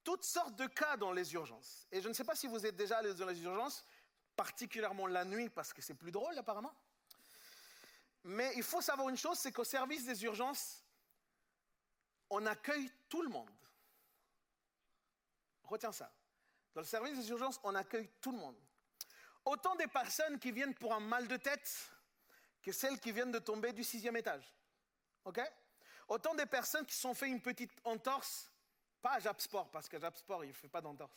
[0.05, 1.87] toutes sortes de cas dans les urgences.
[1.91, 3.85] Et je ne sais pas si vous êtes déjà allé dans les urgences,
[4.37, 6.75] particulièrement la nuit parce que c'est plus drôle apparemment.
[8.25, 10.83] Mais il faut savoir une chose, c'est qu'au service des urgences,
[12.29, 13.51] on accueille tout le monde.
[15.67, 16.13] Retiens ça.
[16.75, 18.57] Dans le service des urgences, on accueille tout le monde.
[19.45, 21.91] Autant des personnes qui viennent pour un mal de tête
[22.63, 24.53] que celles qui viennent de tomber du sixième étage.
[25.25, 25.41] OK?
[26.09, 28.51] Autant des personnes qui se sont fait une petite entorse,
[29.01, 31.17] pas à Japsport, parce qu'à Japsport, il ne fait pas d'entorse.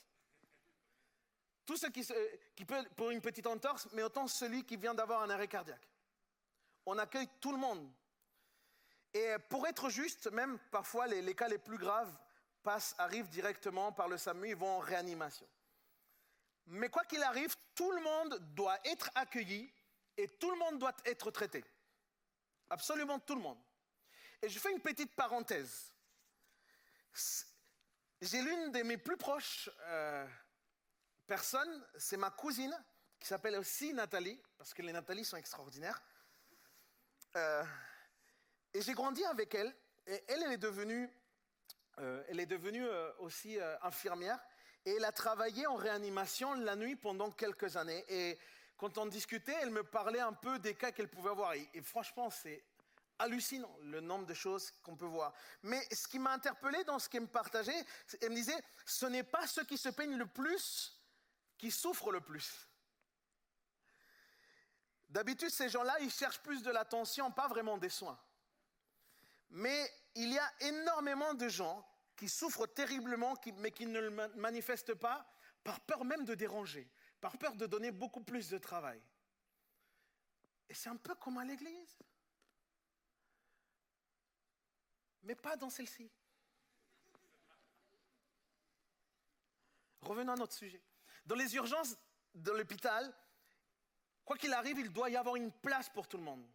[1.66, 5.88] Peut pour une petite entorse, mais autant celui qui vient d'avoir un arrêt cardiaque.
[6.86, 7.92] On accueille tout le monde.
[9.14, 12.12] Et pour être juste, même parfois les, cas les plus graves
[12.64, 15.48] passent, arrivent directement par le SAMU, ils vont en réanimation.
[16.68, 19.72] Mais quoi qu'il arrive, tout le monde doit être accueilli
[20.18, 21.64] et tout le monde doit être traité.
[22.70, 23.58] Absolument tout le monde.
[24.42, 25.92] Et je fais une petite parenthèse.
[28.22, 30.28] J'ai l'une de mes plus proches euh,
[31.26, 32.76] personne, c'est ma cousine,
[33.20, 36.02] qui s'appelle aussi Nathalie, parce que les Nathalie sont extraordinaires.
[37.36, 37.64] Euh,
[38.74, 39.74] et j'ai grandi avec elle,
[40.06, 41.10] et elle, elle est devenue,
[42.00, 44.40] euh, elle est devenue euh, aussi infirmière,
[44.86, 48.06] et elle a travaillé en réanimation la nuit pendant quelques années.
[48.08, 48.38] Et
[48.78, 51.54] quand on discutait, elle me parlait un peu des cas qu'elle pouvait voir.
[51.54, 52.64] Et, et franchement, c'est
[53.20, 55.34] hallucinant le nombre de choses qu'on peut voir.
[55.64, 57.86] Mais ce qui m'a interpellé dans ce qu'elle me partageait,
[58.22, 60.96] elle me disait, ce n'est pas ceux qui se peignent le plus
[61.60, 62.68] qui souffrent le plus.
[65.10, 68.18] D'habitude, ces gens-là, ils cherchent plus de l'attention, pas vraiment des soins.
[69.50, 71.86] Mais il y a énormément de gens
[72.20, 75.26] qui souffrent terriblement, mais qui ne le manifestent pas
[75.64, 76.92] par peur même de déranger,
[77.22, 79.02] par peur de donner beaucoup plus de travail.
[80.68, 81.98] Et c'est un peu comme à l'église.
[85.24, 86.12] Mais pas dans celle-ci.
[90.02, 90.84] Revenons à notre sujet.
[91.26, 91.96] Dans les urgences
[92.36, 93.16] de l'hôpital,
[94.26, 96.46] quoi qu'il arrive, il doit y avoir une place pour tout le monde.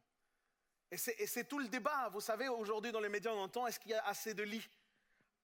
[0.90, 2.10] Et c'est tout le débat.
[2.10, 4.68] Vous savez, aujourd'hui, dans les médias, on entend est-ce qu'il y a assez de lits?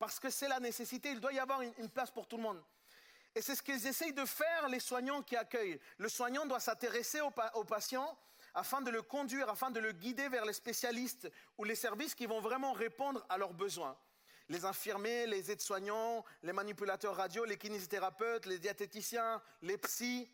[0.01, 1.11] Parce que c'est la nécessité.
[1.11, 2.61] Il doit y avoir une, place pour tout le monde.
[3.35, 5.79] Et c'est ce qu'ils essayent de faire, les soignants qui accueillent.
[5.99, 8.19] Le soignant doit s'intéresser au, au patient
[8.55, 12.27] afin de le conduire, afin de le guider vers les spécialistes ou les services qui
[12.27, 13.97] vont vraiment répondre à leurs besoins
[14.49, 20.29] les infirmiers, les aides-soignants, les manipulateurs radio, les kinésithérapeutes, les diététiciens, les psys,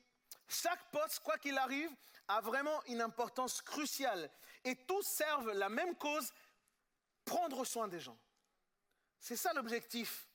[0.48, 1.90] Chaque poste, quoi qu'il arrive,
[2.28, 4.30] a vraiment une importance cruciale.
[4.64, 6.32] Et tous servent la même cause,
[7.26, 8.16] prendre soin des gens.
[9.20, 10.28] C'est ça l'objectif.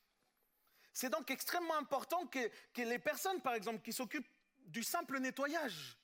[0.93, 2.39] C'est donc extrêmement important que,
[2.77, 4.27] les personnes, par exemple, qui s'occupent
[4.59, 5.97] du simple nettoyage,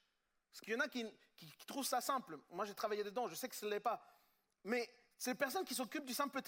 [0.50, 1.06] parce qu'il y en a qui,
[1.68, 2.40] trouvent ça simple.
[2.50, 4.02] Moi, j'ai travaillé dedans, je sais que ce ne l'est pas.
[4.64, 6.40] Mais c'est les personnes qui s'occupent du simple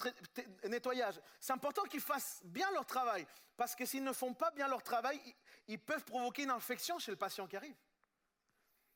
[0.64, 1.20] nettoyage.
[1.38, 3.26] C'est important qu'ils fassent bien leur travail,
[3.56, 5.20] parce que s'ils ne font pas bien leur travail,
[5.68, 7.76] ils peuvent provoquer une infection chez le patient qui arrive.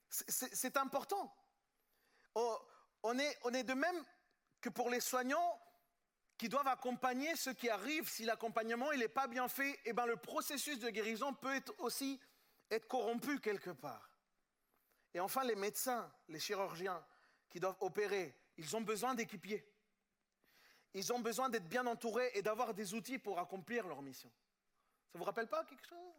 [0.08, 1.34] C'est important.
[2.34, 2.58] Oh,
[3.02, 4.04] on est, on est de même
[4.60, 5.60] que pour les soignants
[6.44, 8.06] qui doivent accompagner ceux qui arrivent.
[8.06, 12.20] Si l'accompagnement n'est pas bien fait, eh ben, le processus de guérison peut être aussi
[12.70, 14.10] être corrompu quelque part.
[15.14, 17.02] Et enfin, les médecins, les chirurgiens
[17.48, 19.66] qui doivent opérer, ils ont besoin d'équipiers.
[20.92, 24.30] Ils ont besoin d'être bien entourés et d'avoir des outils pour accomplir leur mission.
[25.12, 26.14] Ça vous rappelle pas quelque chose?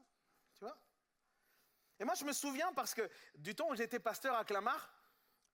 [0.55, 0.75] Tu vois?
[1.99, 4.91] Et moi, je me souviens parce que du temps où j'étais pasteur à Clamart,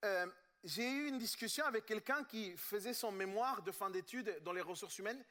[0.06, 0.26] euh,
[0.64, 4.60] j'ai eu une discussion avec quelqu'un qui faisait son mémoire de fin d'études dans les
[4.60, 5.24] ressources humaines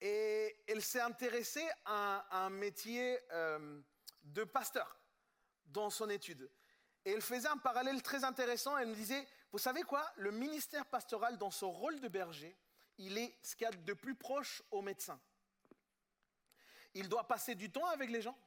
[0.00, 3.80] et elle s'est intéressée à, un métier euh,
[4.22, 4.98] de pasteur
[5.66, 6.50] dans son étude.
[7.04, 8.76] Et elle faisait un parallèle très intéressant.
[8.78, 10.10] Elle me disait, vous savez quoi?
[10.16, 12.56] Le ministère pastoral, dans son rôle de berger,
[12.98, 15.20] il est ce qu'il y a de plus proche au médecin.
[16.94, 18.38] Il doit passer du temps avec les gens.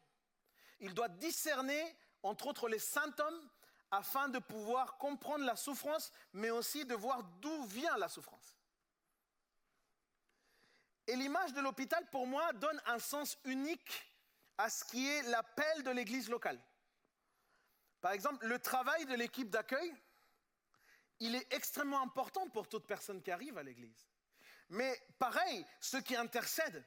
[0.79, 1.83] Il doit discerner,
[2.23, 3.49] entre autres, les symptômes
[3.95, 8.55] afin de pouvoir comprendre la souffrance, mais aussi de voir d'où vient la souffrance.
[11.07, 14.11] Et l'image de l'hôpital, pour moi, donne un sens unique
[14.57, 16.59] à ce qui est l'appel de l'Église locale.
[18.01, 19.95] Par exemple, le travail de l'équipe d'accueil,
[21.19, 24.05] il est extrêmement important pour toute personne qui arrive à l'Église.
[24.69, 26.83] Mais pareil, ceux qui intercèdent,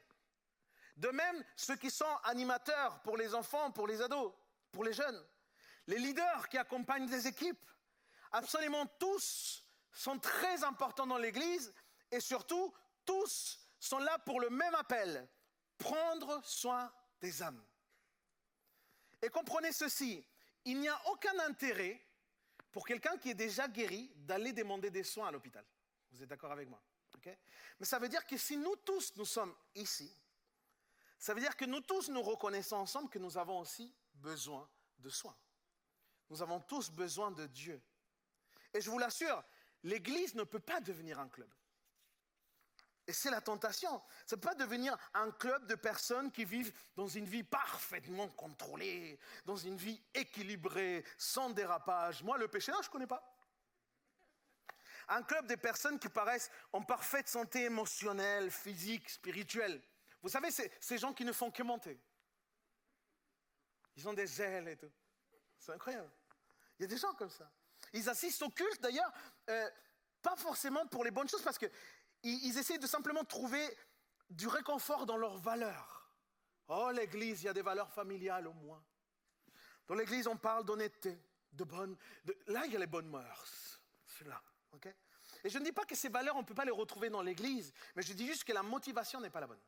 [0.97, 4.33] de même ceux qui sont animateurs pour les enfants, pour les ados,
[4.71, 5.25] pour les jeunes,
[5.89, 7.65] les leaders qui accompagnent des équipes,
[8.31, 11.73] absolument tous sont très importants dans l'Église
[12.11, 12.71] et surtout
[13.05, 15.27] tous sont là pour le même appel,
[15.79, 17.65] prendre soin des âmes.
[19.23, 20.23] Et comprenez ceci,
[20.65, 21.99] il n'y a aucun intérêt
[22.71, 25.65] pour quelqu'un qui est déjà guéri d'aller demander des soins à l'hôpital.
[26.11, 26.81] Vous êtes d'accord avec moi
[27.79, 30.15] Mais ça veut dire que si nous tous nous sommes ici,
[31.17, 34.69] ça veut dire que nous tous nous reconnaissons ensemble que nous avons aussi besoin
[34.99, 35.35] de soins.
[36.29, 37.81] Nous avons tous besoin de Dieu.
[38.73, 39.43] Et je vous l'assure,
[39.83, 41.49] l'Église ne peut pas devenir un club.
[43.07, 43.89] Et c'est la tentation.
[44.27, 48.27] Ça ne peut pas devenir un club de personnes qui vivent dans une vie parfaitement
[48.27, 52.21] contrôlée, dans une vie équilibrée, sans dérapage.
[52.21, 53.35] Moi, le péché, là, je ne connais pas.
[55.07, 59.81] Un club de personnes qui paraissent en parfaite santé émotionnelle, physique, spirituelle.
[60.21, 61.99] Vous savez, ces gens qui ne font que monter.
[63.95, 64.91] Ils ont des ailes et tout.
[65.57, 66.11] C'est incroyable.
[66.79, 67.51] Il y a des gens comme ça.
[67.93, 69.11] Ils assistent au culte d'ailleurs,
[69.49, 69.69] euh,
[70.21, 71.69] pas forcément pour les bonnes choses, parce qu'ils
[72.23, 73.77] ils essaient de simplement trouver
[74.29, 76.09] du réconfort dans leurs valeurs.
[76.67, 78.83] Oh, l'Église, il y a des valeurs familiales au moins.
[79.87, 81.19] Dans l'Église, on parle d'honnêteté,
[81.51, 81.97] de bonnes.
[82.47, 83.81] Là, il y a les bonnes mœurs.
[84.05, 84.41] C'est là.
[84.71, 84.87] ok?
[85.43, 87.21] Et je ne dis pas que ces valeurs, on ne peut pas les retrouver dans
[87.21, 89.61] l'Église, mais je dis juste que la motivation n'est pas la bonne.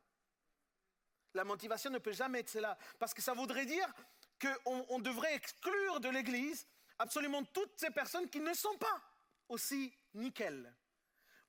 [1.34, 2.78] La motivation ne peut jamais être cela.
[2.98, 3.88] Parce que ça voudrait dire
[4.40, 6.66] qu'on on devrait exclure de l'Église
[7.02, 9.02] absolument toutes ces personnes qui ne sont pas
[9.48, 10.72] aussi nickel,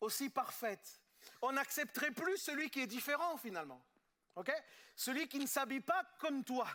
[0.02, 1.00] aussi parfaites.
[1.42, 3.82] On n'accepterait plus celui qui est différent finalement.
[4.96, 6.68] celui qui ne s'habille pas comme toi.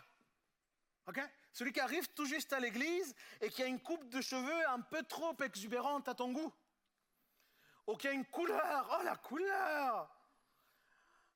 [1.52, 4.80] celui qui arrive tout juste à l'église et qui a une coupe de cheveux un
[4.80, 6.52] peu trop exubérante à ton goût.
[7.88, 8.98] Ou qui a une couleur.
[9.00, 10.08] Oh la couleur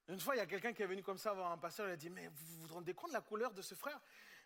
[0.08, 1.92] Une fois, il y a quelqu'un qui est venu comme ça voir un pasteur, il
[1.92, 3.98] a dit, mais vous vous rendez compte de la couleur de ce frère?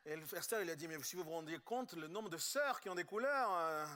[0.06, 2.38] Et le pasteur, il a dit, mais si vous vous rendez compte, le nombre de
[2.38, 3.52] sœurs qui ont des couleurs...
[3.54, 3.86] Euh,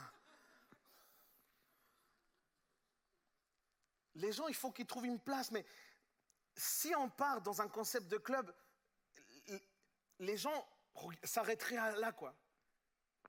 [4.15, 5.65] les gens, il faut qu'ils trouvent une place, mais
[6.53, 8.53] si on part dans un concept de club,
[10.19, 10.67] les gens
[11.23, 12.35] s'arrêteraient là, quoi.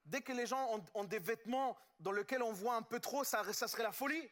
[0.05, 3.45] Dès que les gens ont, des vêtements dans lesquels on voit un peu trop, ça,
[3.53, 4.29] serait la folie.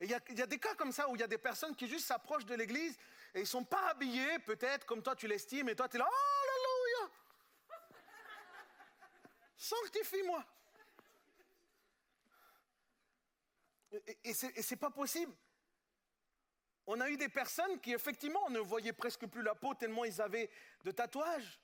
[0.00, 1.86] il y, y, a des cas comme ça où il y a des personnes qui
[1.86, 2.98] juste s'approchent de l'église
[3.32, 5.98] et ils ne sont pas habillés, peut-être comme toi tu l'estimes, et toi tu es
[6.00, 6.33] là, oh
[9.56, 10.44] Sanctifie-moi.
[14.24, 15.34] Et, c'est pas possible.
[16.86, 20.20] On a eu des personnes qui, effectivement, ne voyaient presque plus la peau tellement ils
[20.20, 20.50] avaient
[20.82, 21.60] de tatouages.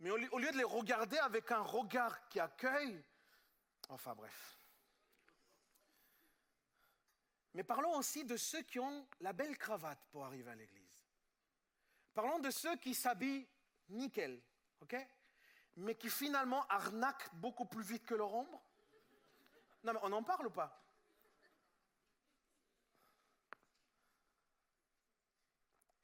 [0.00, 3.02] Mais au lieu de les regarder avec un regard qui accueille,
[3.88, 4.58] enfin bref.
[7.54, 11.04] Mais parlons aussi de ceux qui ont la belle cravate pour arriver à l'église.
[12.12, 13.46] Parlons de ceux qui s'habillent
[13.88, 14.42] nickel,
[14.80, 14.96] ok?
[15.76, 18.62] Mais qui finalement arnaquent beaucoup plus vite que leur ombre
[19.82, 20.80] Non, mais on en parle ou pas?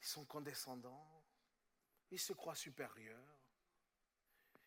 [0.01, 1.23] Ils sont condescendants,
[2.11, 3.39] ils se croient supérieurs,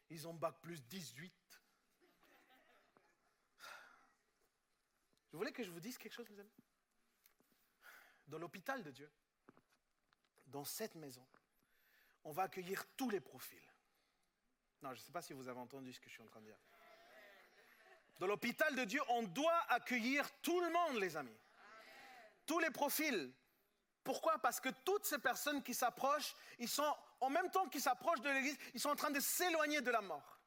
[0.10, 1.34] ils ont bac plus 18.
[5.32, 6.54] Je voulais que je vous dise quelque chose, mes amis?
[8.28, 9.12] Dans l'hôpital de Dieu,
[10.48, 11.28] dans cette maison,
[12.24, 13.73] on va accueillir tous les profils.
[14.84, 16.42] Non, je ne sais pas si vous avez entendu ce que je suis en train
[16.42, 16.58] de dire.
[18.20, 21.38] Dans l'hôpital de Dieu, on doit accueillir tout le monde, les amis.
[22.46, 23.34] Tous les profils.
[24.04, 24.40] Pourquoi?
[24.40, 28.30] Parce que toutes ces personnes qui s'approchent, ils sont, en même temps qu'ils s'approchent de
[28.30, 30.38] l'Église, ils sont en train de s'éloigner de la mort.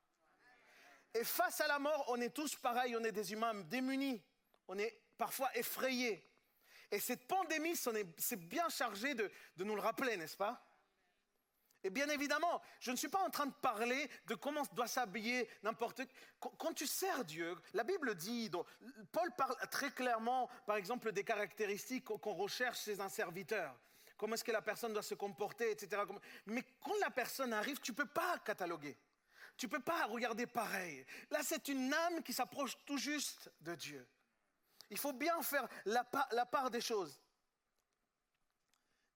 [1.15, 4.23] Et face à la mort, on est tous pareils, on est des humains démunis,
[4.69, 6.31] on est parfois effrayés.
[6.91, 7.75] Et cette pandémie,
[8.19, 10.63] c'est bien chargé de, de nous le rappeler, n'est-ce pas?
[11.87, 15.49] Et bien évidemment, je ne suis pas en train de parler de comment doit s'habiller
[15.63, 16.03] n'importe
[16.41, 18.51] quand, tu sers Dieu, la Bible dit,
[19.13, 23.79] Paul parle très clairement, par exemple, des caractéristiques qu'on recherche chez un serviteur.
[24.17, 26.03] Comment est-ce que la personne doit se comporter, etc.
[26.47, 28.99] Mais quand la personne arrive, tu ne peux pas cataloguer.
[29.57, 31.07] Tu ne peux pas regarder pareil.
[31.31, 34.05] Là, c'est une âme qui s'approche tout juste de Dieu.
[34.91, 37.21] Il faut bien faire la part des choses.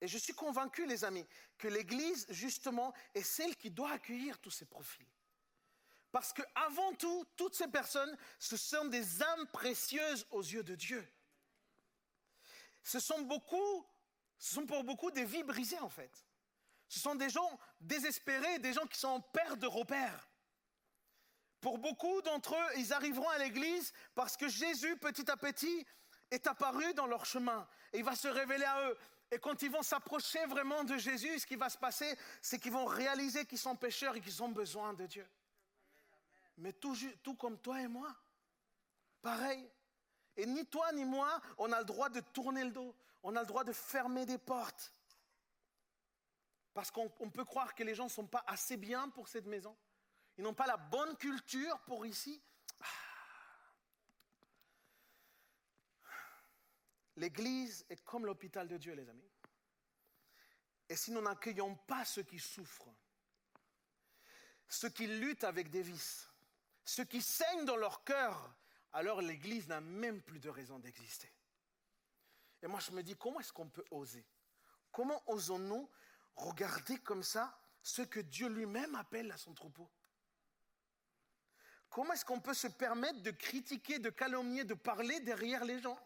[0.00, 1.26] Et je suis convaincu, les amis,
[1.58, 5.06] que l'Église, justement, est celle qui doit accueillir tous ces profils.
[6.12, 10.74] Parce que avant tout, toutes ces personnes, ce sont des âmes précieuses aux yeux de
[10.74, 11.06] Dieu.
[12.82, 13.86] Ce sont beaucoup,
[14.38, 16.26] ce sont pour beaucoup des vies brisées en fait.
[16.88, 20.28] Ce sont des gens désespérés, des gens qui sont en de repères.
[21.60, 25.86] Pour beaucoup d'entre eux, ils arriveront à l'église parce que Jésus, petit à petit,
[26.30, 28.98] est apparu dans leur chemin et il va se révéler à eux.
[29.30, 32.72] Et quand ils vont s'approcher vraiment de Jésus, ce qui va se passer, c'est qu'ils
[32.72, 35.26] vont réaliser qu'ils sont pécheurs et qu'ils ont besoin de Dieu.
[36.58, 38.14] Mais tout, comme toi et moi,
[39.22, 39.70] pareil.
[40.36, 42.94] Et ni toi ni moi, on a le droit de tourner le dos.
[43.22, 44.92] On a le droit de fermer des portes.
[46.74, 49.76] Parce qu'on peut croire que les gens ne sont pas assez bien pour cette maison.
[50.38, 52.42] Ils n'ont pas la bonne culture pour ici.
[57.16, 59.30] L'Église est comme l'hôpital de Dieu, les amis.
[60.88, 62.92] Et si nous n'accueillons pas ceux qui souffrent,
[64.68, 66.28] ceux qui luttent avec des vices,
[66.84, 68.54] ceux qui saignent dans leur cœur,
[68.92, 71.32] alors l'Église n'a même plus de raison d'exister.
[72.62, 74.24] Et moi, je me dis, comment est-ce qu'on peut oser?
[74.90, 75.88] Comment osons-nous
[76.36, 79.88] regarder comme ça ce que Dieu lui-même appelle à son troupeau?
[81.88, 85.98] Comment est-ce qu'on peut se permettre de critiquer, de calomnier, de parler derrière les gens?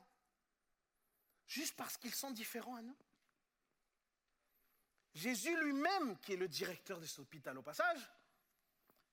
[1.46, 2.96] Juste parce qu'ils sont différents à nous.
[5.14, 8.10] Jésus lui-même, qui est le directeur de cet hôpital au passage,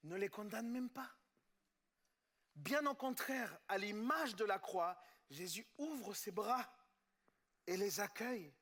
[0.04, 1.12] ne les condamne même pas.
[2.56, 6.68] Bien au contraire, à l'image de la croix, Jésus ouvre ses bras
[7.68, 8.54] et les accueille.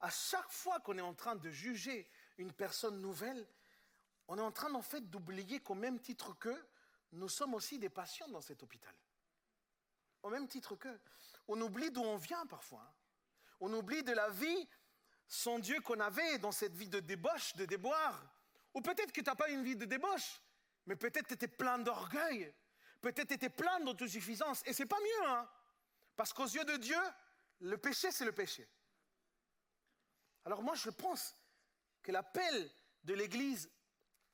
[0.00, 3.48] À chaque fois qu'on est en train de juger une personne nouvelle,
[4.26, 6.68] on est en train en fait d'oublier qu'au même titre qu'eux,
[7.12, 8.94] nous sommes aussi des patients dans cet hôpital.
[10.22, 11.00] Au même titre qu'eux.
[11.48, 12.82] On oublie d'où on vient parfois.
[12.82, 12.94] Hein.
[13.60, 14.68] On oublie de la vie
[15.26, 18.24] sans Dieu qu'on avait dans cette vie de débauche, de déboire.
[18.74, 20.40] Ou peut-être que tu n'as pas une vie de débauche,
[20.86, 22.54] mais peut-être tu étais plein d'orgueil.
[23.00, 24.62] Peut-être tu étais plein d'autosuffisance.
[24.66, 25.48] Et c'est pas mieux, hein.
[26.16, 27.00] Parce qu'aux yeux de Dieu,
[27.60, 28.68] le péché, c'est le péché.
[30.44, 31.36] Alors moi, je pense
[32.02, 32.70] que l'appel
[33.04, 33.70] de l'Église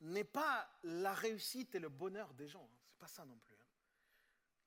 [0.01, 2.69] n'est pas la réussite et le bonheur des gens.
[2.87, 3.57] Ce n'est pas ça non plus.
[3.57, 3.65] Hein.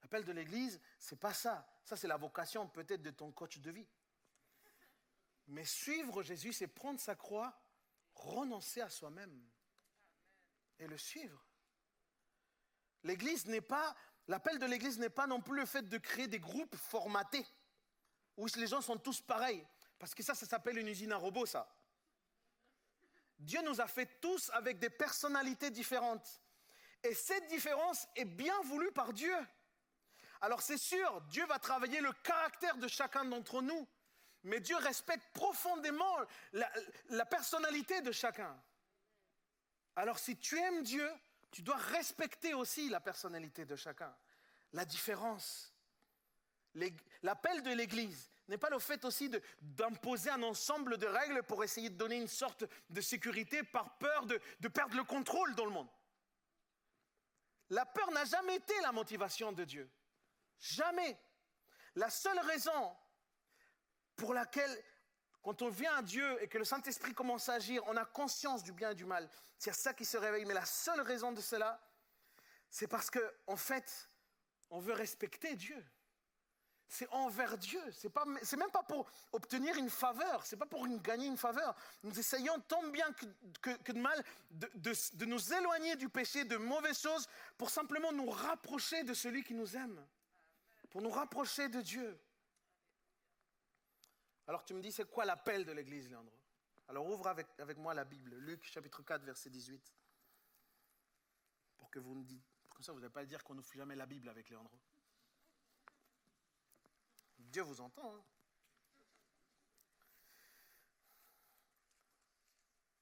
[0.02, 1.66] L'appel de l'Église, c'est pas ça.
[1.84, 3.86] Ça, c'est la vocation peut-être de ton coach de vie.
[5.48, 7.58] Mais suivre Jésus, c'est prendre sa croix,
[8.14, 9.42] renoncer à soi-même
[10.78, 11.44] et le suivre.
[13.02, 13.96] L'Église n'est pas,
[14.26, 17.46] l'appel de l'Église n'est pas non plus le fait de créer des groupes formatés
[18.36, 19.66] où les gens sont tous pareils.
[19.98, 21.68] Parce que ça, ça s'appelle une usine à robots, ça.
[23.38, 26.40] Dieu nous a fait tous avec des personnalités différentes.
[27.02, 29.34] Et cette différence est bien voulue par Dieu.
[30.40, 33.88] Alors c'est sûr, Dieu va travailler le caractère de chacun d'entre nous,
[34.44, 36.16] mais Dieu respecte profondément
[36.52, 38.56] la, personnalité de chacun.
[39.96, 41.10] Alors si tu aimes Dieu,
[41.50, 44.14] tu dois respecter aussi la personnalité de chacun,
[44.72, 45.74] la différence.
[47.22, 49.30] L'appel de l'Église n'est pas le fait aussi
[49.60, 54.26] d'imposer un ensemble de règles pour essayer de donner une sorte de sécurité par peur
[54.26, 55.88] de perdre le contrôle dans le monde.
[57.70, 59.90] La peur n'a jamais été la motivation de Dieu.
[60.58, 61.18] Jamais.
[61.94, 62.96] La seule raison
[64.16, 64.84] pour laquelle
[65.42, 68.62] Quand on vient à Dieu et que le Saint-Esprit commence à agir, on a conscience
[68.62, 69.28] du bien et du mal.
[69.58, 70.44] C'est ça qui se réveille.
[70.44, 71.80] Mais la seule raison de cela,
[72.68, 74.10] c'est parce que, en fait,
[74.68, 75.82] on veut respecter Dieu.
[76.86, 77.80] C'est envers Dieu.
[77.92, 80.44] C'est pas, c'est même pas pour obtenir une faveur.
[80.44, 81.74] C'est pas pour gagner une faveur.
[82.02, 83.10] Nous essayons tant bien
[83.62, 89.02] que, de mal de nous éloigner du péché, de mauvaises choses, pour simplement nous rapprocher
[89.04, 90.04] de celui qui nous aime,
[90.90, 92.20] pour nous rapprocher de Dieu.
[94.46, 96.32] Alors tu me dis, c'est quoi l'appel de l'Église, Léandre
[96.88, 99.94] Alors ouvre avec, moi la Bible, Luc chapitre 4, verset 18.
[101.76, 104.06] Pour que vous me dites, comme ça vous n'allez pas dire qu'on n'ouvre jamais la
[104.06, 104.70] Bible avec Léandre.
[107.38, 108.14] Dieu vous entend.
[108.14, 108.24] Hein.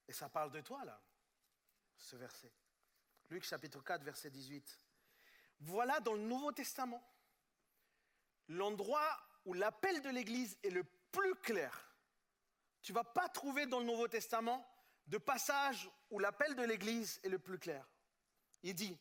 [0.08, 1.00] Et ça parle de toi, là,
[1.96, 2.52] ce verset.
[3.28, 4.78] Luc chapitre 4, verset 18.
[5.60, 7.02] Voilà dans le Nouveau Testament
[8.48, 11.90] l'endroit où l'appel de l'Église est le plus clair.
[12.82, 14.66] Tu ne vas pas trouver dans le Nouveau Testament
[15.06, 17.86] de passage où l'appel de l'Église est le plus clair.
[18.62, 18.98] Il dit,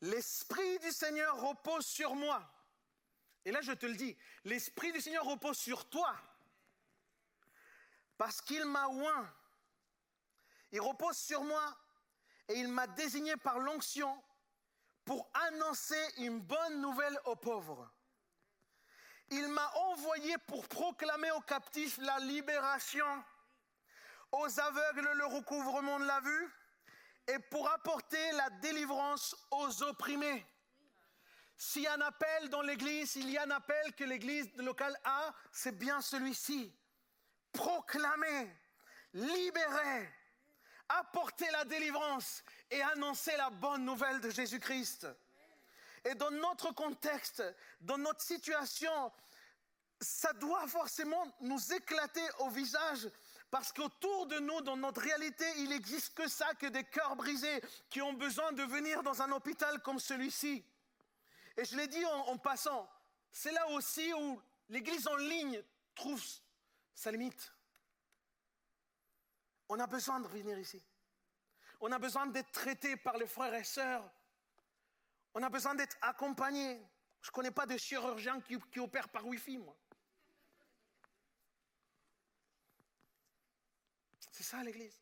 [0.00, 2.42] l'Esprit du Seigneur repose sur moi.
[3.44, 6.14] Et là, je te le dis, l'Esprit du Seigneur repose sur toi.
[8.18, 9.32] Parce qu'il m'a oint.
[10.72, 11.76] Il repose sur moi
[12.48, 14.22] et il m'a désigné par l'onction
[15.04, 17.90] pour annoncer une bonne nouvelle aux pauvres.
[19.30, 23.24] Il m'a envoyé pour proclamer aux captifs la libération,
[24.32, 26.50] aux aveugles le recouvrement de la vue
[27.28, 30.46] et pour apporter la délivrance aux opprimés.
[31.56, 34.96] S'il y a un appel dans l'église, il y a un appel que l'église locale
[35.04, 36.72] a, c'est bien celui-ci.
[37.52, 38.54] Proclamer,
[39.14, 40.12] libérer,
[40.88, 45.08] apporter la délivrance et annoncer la bonne nouvelle de Jésus-Christ.
[46.06, 47.42] Et dans notre contexte,
[47.80, 49.12] dans notre situation,
[50.00, 53.08] ça doit forcément nous éclater au visage
[53.50, 57.60] parce qu'autour de nous, dans notre réalité, il n'existe que ça, que des cœurs brisés
[57.90, 60.64] qui ont besoin de venir dans un hôpital comme celui-ci.
[61.56, 62.88] Et je l'ai dit en, passant,
[63.32, 65.60] c'est là aussi où l'Église en ligne
[65.94, 66.22] trouve
[66.94, 67.52] sa limite.
[69.68, 70.80] On a besoin de venir ici.
[71.80, 74.08] On a besoin d'être traité par les frères et sœurs.
[75.36, 76.80] On a besoin d'être accompagné.
[77.20, 79.76] Je ne connais pas de chirurgien qui, opère par Wi-Fi, moi.
[84.30, 84.98] C'est ça l'Église.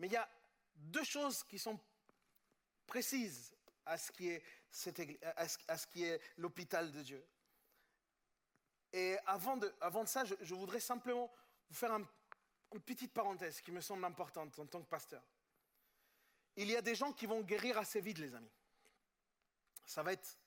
[0.00, 0.28] Mais il y a
[0.74, 1.78] deux choses qui sont
[2.84, 3.54] précises
[3.86, 4.28] à ce qui
[6.02, 7.24] est, l'hôpital de Dieu.
[8.92, 9.72] Et avant de
[10.06, 11.32] ça, je, voudrais simplement
[11.68, 15.22] vous faire une petite parenthèse qui me semble importante en tant que pasteur.
[16.56, 18.50] Il y a des gens qui vont guérir assez vite, les amis.
[19.90, 20.38] Ça va être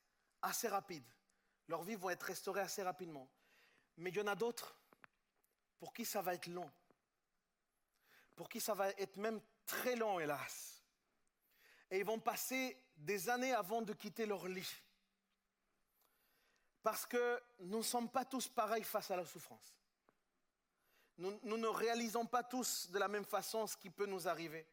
[0.42, 1.04] assez rapide.
[1.68, 3.30] Leur vie va être restaurée assez rapidement.
[3.98, 4.74] Mais il y en a d'autres
[5.80, 6.72] pour qui ça va être long.
[8.38, 10.82] Pour qui ça va être même très long, hélas.
[11.92, 14.82] Et ils vont passer des années avant de quitter leur lit.
[16.82, 19.76] Parce que nous ne sommes pas tous pareils face à la souffrance.
[21.18, 24.66] Nous, ne réalisons pas tous de la même façon ce qui peut nous arriver.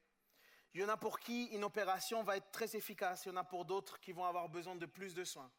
[0.75, 3.37] Il y en a pour qui une opération va être très efficace, il y en
[3.37, 5.51] a pour d'autres qui vont avoir besoin de plus de soins.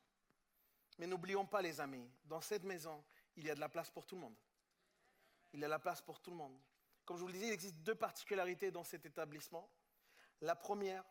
[0.98, 3.04] Mais n'oublions pas, les amis, dans cette maison,
[3.36, 4.36] il y a de la place pour tout le monde.
[5.54, 6.58] Il y a de la place pour tout le monde.
[7.06, 9.70] Comme je vous le disais, il existe deux particularités dans cet établissement.
[10.42, 11.04] La première,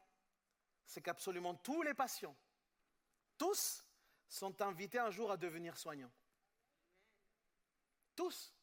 [0.86, 2.36] c'est qu'absolument tous les patients,
[3.36, 3.84] tous,
[4.28, 6.12] sont invités un jour à devenir soignants.
[8.14, 8.54] Tous.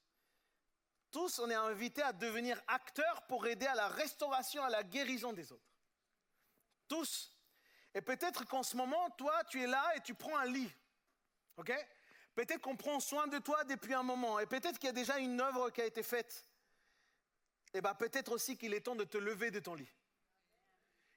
[1.17, 5.33] Tous, on est invités à devenir acteurs pour aider à la restauration, à la guérison
[5.33, 5.73] des autres.
[6.87, 7.35] Tous.
[7.95, 10.71] Et peut-être qu'en ce moment, toi, tu es là et tu prends un lit.
[11.57, 11.73] OK?
[12.35, 14.37] Peut-être qu'on prend soin de toi depuis un moment.
[14.37, 16.45] Et peut-être qu'il y a déjà une œuvre qui a été faite.
[17.73, 19.91] Et bien peut-être aussi qu'il est temps de te lever de ton lit.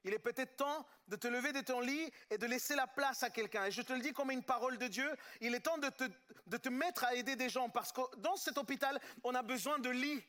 [0.05, 3.23] Il est peut-être temps de te lever de ton lit et de laisser la place
[3.23, 3.67] à quelqu'un.
[3.67, 6.05] Et je te le dis comme une parole de Dieu, il est temps de te,
[6.47, 9.79] de te mettre à aider des gens parce que dans cet hôpital, on a besoin
[9.79, 10.25] de lits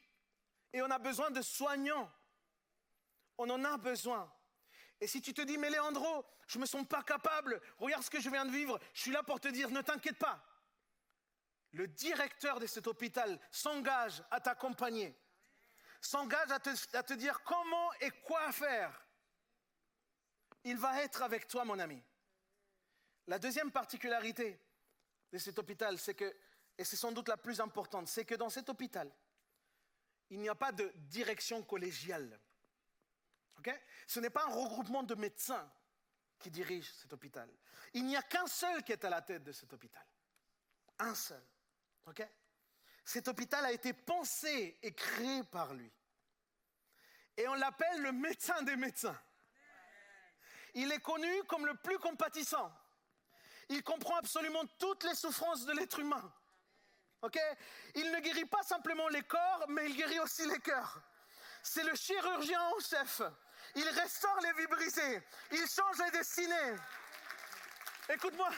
[0.74, 2.12] et on a besoin de soignants.
[3.38, 4.32] On en a besoin.
[5.00, 8.10] Et si tu te dis, mais Léandro, je ne me sens pas capable, regarde ce
[8.10, 10.44] que je viens de vivre, je suis là pour te dire, ne t'inquiète pas.
[11.72, 15.18] Le directeur de cet hôpital s'engage à t'accompagner,
[16.02, 19.08] s'engage à te, à te dire comment et quoi faire
[20.64, 22.02] il va être avec toi, mon ami.
[23.28, 24.60] La deuxième particularité
[25.32, 26.36] de cet hôpital, c'est que,
[26.78, 29.12] et c'est sans doute la plus importante, c'est que dans cet hôpital,
[30.30, 32.40] il n'y a pas de direction collégiale.
[34.08, 35.72] Ce n'est pas un regroupement de médecins
[36.40, 37.50] qui dirige cet hôpital.
[37.94, 40.06] Il n'y a qu'un seul qui est à la tête de cet hôpital.
[41.00, 41.44] Un seul.
[43.04, 45.92] Cet hôpital a été pensé et créé par lui.
[47.38, 49.20] Et on l'appelle le médecin des médecins.
[50.74, 52.72] Il est connu comme le plus compatissant.
[53.70, 56.32] Il comprend absolument toutes les souffrances de l'être humain.
[57.96, 61.02] Il ne guérit pas simplement les corps, mais il guérit aussi les cœurs.
[61.62, 63.22] C'est le chirurgien en chef.
[63.76, 65.24] Il restaure les vies brisées.
[65.52, 66.76] Il change les destinées.
[68.10, 68.50] Écoute-moi.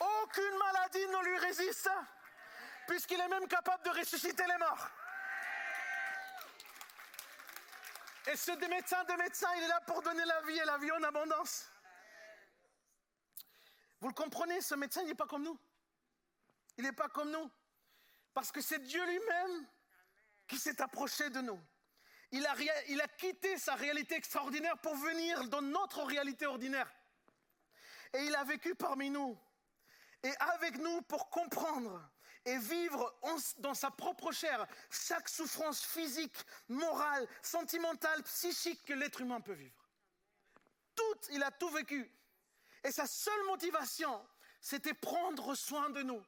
[0.00, 1.90] Aucune maladie ne lui résiste,
[2.86, 4.88] puisqu'il est même capable de ressusciter les morts.
[8.30, 10.92] Et ce médecin de médecins, il est là pour donner la vie et la vie
[10.92, 11.66] en abondance.
[14.00, 15.58] Vous le comprenez, ce médecin, il n'est pas comme nous.
[16.76, 17.50] Il n'est pas comme nous.
[18.34, 19.66] Parce que c'est Dieu lui-même
[20.46, 21.60] qui s'est approché de nous.
[22.30, 26.92] Il a, quitté sa réalité extraordinaire pour venir dans notre réalité ordinaire.
[28.12, 29.38] Et il a vécu parmi nous.
[30.22, 32.06] Et avec nous pour comprendre
[32.48, 33.14] et vivre
[33.58, 36.36] dans sa propre chair chaque souffrance physique,
[36.68, 39.86] morale, sentimentale, psychique que l'être humain peut vivre.
[40.94, 42.10] Tout, il a tout vécu.
[42.82, 44.26] Et sa seule motivation,
[44.60, 46.24] c'était prendre soin de nous.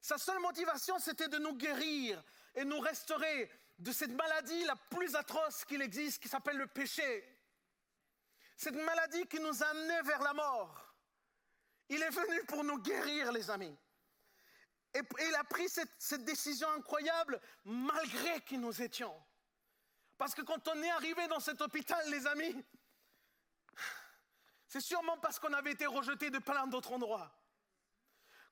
[0.00, 2.22] Sa seule motivation, c'était de nous guérir
[2.54, 7.24] et nous restaurer de cette maladie la plus atroce qu'il existe, qui s'appelle le péché.
[8.56, 10.94] Cette maladie qui nous a amenés vers la mort.
[11.88, 13.76] Il est venu pour nous guérir, les amis.
[14.96, 19.14] Et, il a pris cette, décision incroyable malgré qui nous étions.
[20.16, 22.64] Parce que quand on est arrivé dans cet hôpital, les amis,
[24.68, 27.30] c'est sûrement parce qu'on avait été rejeté de plein d'autres endroits.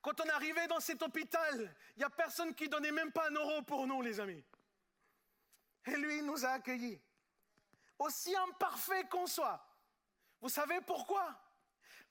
[0.03, 3.27] Quand on est arrivé dans cet hôpital, il n'y a personne qui donnait même pas
[3.29, 4.43] un euro pour nous, les amis.
[5.87, 7.01] Et lui, il nous a accueillis.
[7.97, 9.65] Aussi imparfait qu'on soit.
[10.41, 11.35] Vous savez pourquoi?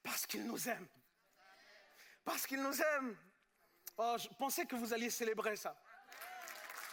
[0.03, 0.89] Parce qu'il nous aime.
[2.24, 3.16] Parce qu'il nous aime.
[3.97, 5.76] Oh, je pensais que vous alliez célébrer ça.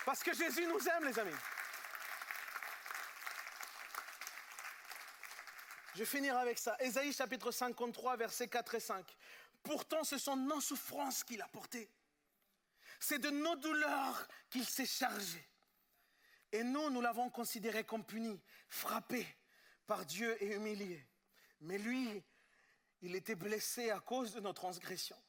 [0.06, 1.36] Parce que Jésus nous aime, les amis.
[5.94, 6.76] Je vais finir avec ça.
[6.80, 9.18] Ésaïe chapitre 53, versets 4 et 5.
[9.64, 11.90] Pourtant, ce sont nos souffrances qu'il a portées.
[13.00, 15.44] C'est de nos douleurs qu'il s'est chargé.
[16.52, 18.40] Et nous, nous l'avons considéré comme puni,
[18.70, 19.26] frappé
[19.88, 21.06] par Dieu et humilié.
[21.62, 22.24] Mais lui,
[23.02, 25.22] il était blessé à cause de nos transgressions,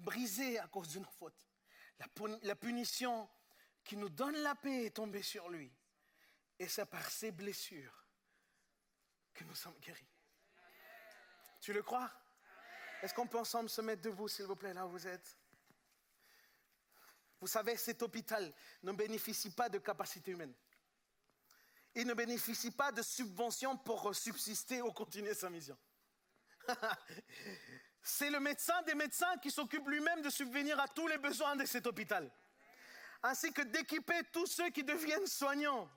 [0.00, 1.46] brisé à cause de nos fautes.
[2.42, 3.28] La, punition
[3.84, 5.72] qui nous donne la paix est tombée sur lui.
[6.58, 8.06] Et c'est par ses blessures
[9.34, 10.08] que nous sommes guéris.
[11.60, 12.10] Tu le crois?
[13.02, 15.38] Est-ce qu'on peut ensemble se mettre debout, s'il vous plaît, là où vous êtes?
[17.40, 20.54] Vous savez, cet hôpital ne bénéficie pas de capacité humaine.
[21.94, 25.78] Il ne bénéficie pas de subventions pour subsister ou continuer sa mission.
[28.02, 31.64] C'est le médecin des médecins qui s'occupe lui-même de subvenir à tous les besoins de
[31.66, 32.30] cet hôpital,
[33.22, 35.88] ainsi que d'équiper tous ceux qui deviennent soignants.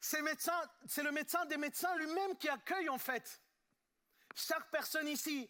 [0.00, 3.40] C'est le médecin des médecins lui-même qui accueille en fait
[4.34, 5.48] chaque personne ici.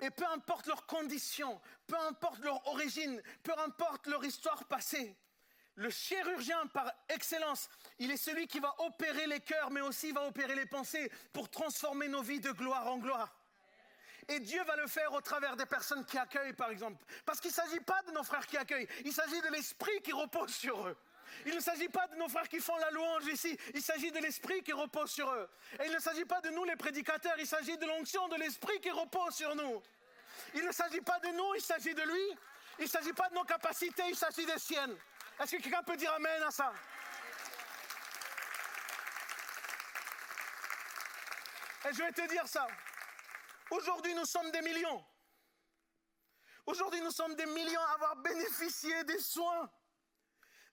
[0.00, 5.16] Et peu importe leurs conditions, peu importe leur origine, peu importe leur histoire passée,
[5.76, 10.26] le chirurgien par excellence, il est celui qui va opérer les cœurs, mais aussi va
[10.26, 13.34] opérer les pensées pour transformer nos vies de gloire en gloire.
[14.28, 17.04] Et Dieu va le faire au travers des personnes qui accueillent, par exemple.
[17.24, 20.12] Parce qu'il ne s'agit pas de nos frères qui accueillent, il s'agit de l'esprit qui
[20.12, 20.96] repose sur eux.
[21.44, 24.18] Il ne s'agit pas de nos frères qui font la louange ici, il s'agit de
[24.18, 25.48] l'esprit qui repose sur eux.
[25.80, 28.80] Et il ne s'agit pas de nous les prédicateurs, il s'agit de l'onction de l'esprit
[28.80, 29.82] qui repose sur nous.
[30.54, 32.38] Il ne s'agit pas de nous, il s'agit de lui.
[32.78, 34.96] Il ne s'agit pas de nos capacités, il s'agit des siennes.
[35.40, 36.72] Est-ce que quelqu'un peut dire Amen à ça?
[41.88, 42.66] Et je vais te dire ça.
[43.70, 45.04] Aujourd'hui, nous sommes des millions.
[46.66, 49.70] Aujourd'hui, nous sommes des millions à avoir bénéficié des soins.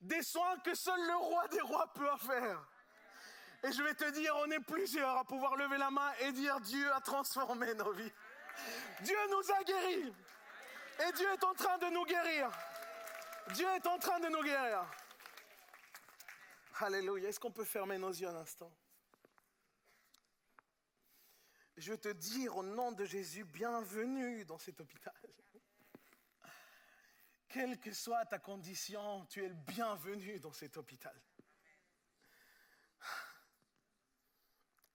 [0.01, 2.67] Des soins que seul le roi des rois peut faire.
[3.63, 6.59] Et je vais te dire, on est plusieurs à pouvoir lever la main et dire
[6.59, 8.11] Dieu a transformé nos vies.
[9.01, 10.13] Dieu nous a guéris.
[11.07, 12.51] Et Dieu est en train de nous guérir.
[13.53, 14.85] Dieu est en train de nous guérir.
[16.79, 17.29] Alléluia.
[17.29, 18.71] Est-ce qu'on peut fermer nos yeux un instant?
[21.83, 25.13] Je te dire au nom de Jésus, bienvenue dans cet hôpital.
[27.49, 31.13] Quelle que soit ta condition, tu es le bienvenu dans cet hôpital.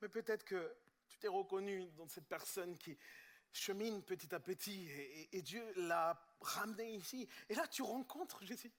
[0.01, 0.75] Mais peut-être que
[1.09, 2.97] tu t'es reconnu dans cette personne qui,
[3.53, 4.89] chemine petit à petit
[5.31, 7.29] et, Dieu l'a ramené ici.
[7.51, 8.73] Et là, tu rencontres Jésus.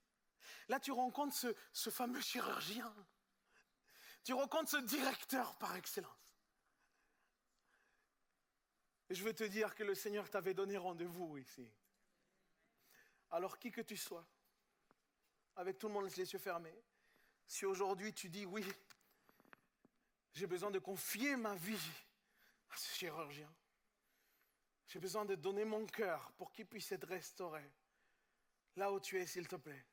[0.68, 2.92] Là, tu rencontres ce fameux chirurgien.
[4.24, 6.29] Tu rencontres ce directeur par excellence.
[9.10, 11.68] Et je veux te dire que le Seigneur t'avait donné rendez-vous ici.
[13.32, 14.26] Alors qui que tu sois,
[15.56, 16.84] avec tout le monde les yeux fermés,
[17.48, 18.66] si aujourd'hui tu dis oui,
[20.34, 21.92] j'ai besoin de confier ma vie
[22.70, 23.52] à ce chirurgien,
[24.88, 27.70] j'ai besoin de donner mon cœur pour qu'il puisse être restauré.
[28.76, 29.86] Là où tu es, s'il te plaît,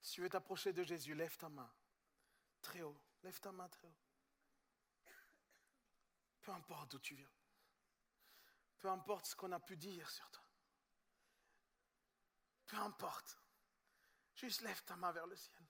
[0.00, 1.70] si tu veux t'approcher de Jésus, lève ta main
[2.60, 3.94] très haut, lève ta main très haut.
[6.42, 7.30] Peu importe d'où tu viens,
[8.78, 10.44] peu importe ce qu'on a pu dire sur toi,
[12.66, 13.38] peu importe,
[14.34, 15.64] juste lève ta main vers le ciel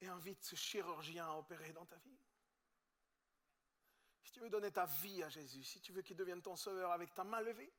[0.00, 2.18] et invite ce chirurgien à opérer dans ta vie.
[4.22, 6.92] Si tu veux donner ta vie à Jésus, si tu veux qu'il devienne ton sauveur
[6.92, 7.72] avec ta main levée,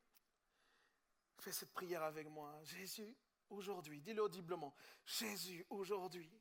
[1.39, 2.61] fais cette prière avec moi.
[2.63, 3.17] Jésus,
[3.49, 4.75] aujourd'hui, dis-le audiblement,
[5.05, 6.31] Jésus, aujourd'hui,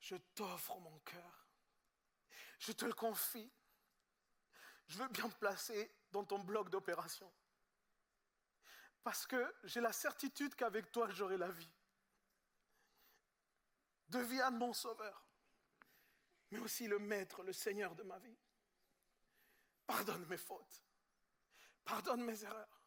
[0.00, 1.48] je t'offre mon cœur.
[2.58, 3.52] Je te le confie.
[4.86, 7.32] Je veux bien placer dans ton bloc d'opération.
[9.02, 11.72] Parce que j'ai la certitude qu'avec toi, j'aurai la vie.
[14.08, 15.24] Deviens mon sauveur,
[16.50, 18.38] mais aussi le maître, le Seigneur de ma vie.
[19.86, 20.84] Pardonne mes fautes.
[21.84, 22.82] Pardonne mes erreurs.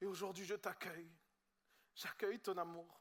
[0.00, 1.12] Et aujourd'hui, je t'accueille.
[1.94, 3.00] J'accueille ton amour.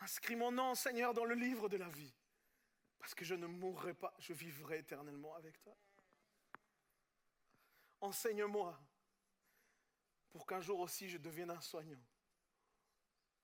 [0.00, 2.14] Inscris mon nom, Seigneur, dans le livre de la vie.
[2.98, 5.76] Parce que je ne mourrai pas, je vivrai éternellement avec toi.
[8.00, 8.78] Enseigne-moi
[10.30, 12.02] pour qu'un jour aussi je devienne un soignant.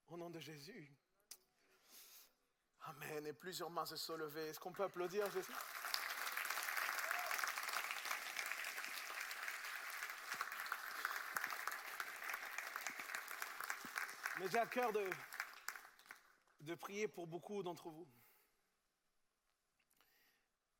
[0.08, 0.94] Au nom de Jésus.
[2.82, 3.26] Amen.
[3.26, 4.48] Et plusieurs mains se sont levées.
[4.48, 5.52] Est-ce qu'on peut applaudir Jésus?
[14.38, 18.06] Mais j'ai à cœur de, prier pour beaucoup d'entre vous.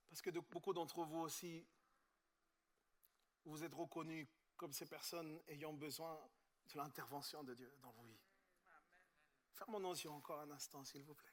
[0.09, 1.67] Parce que beaucoup d'entre vous aussi,
[3.47, 4.27] vous êtes reconnus
[4.57, 6.19] comme ces personnes ayant besoin
[6.67, 8.21] de l'intervention de Dieu dans vos vies.
[9.53, 11.33] Fermons nos yeux encore un instant, s'il vous plaît.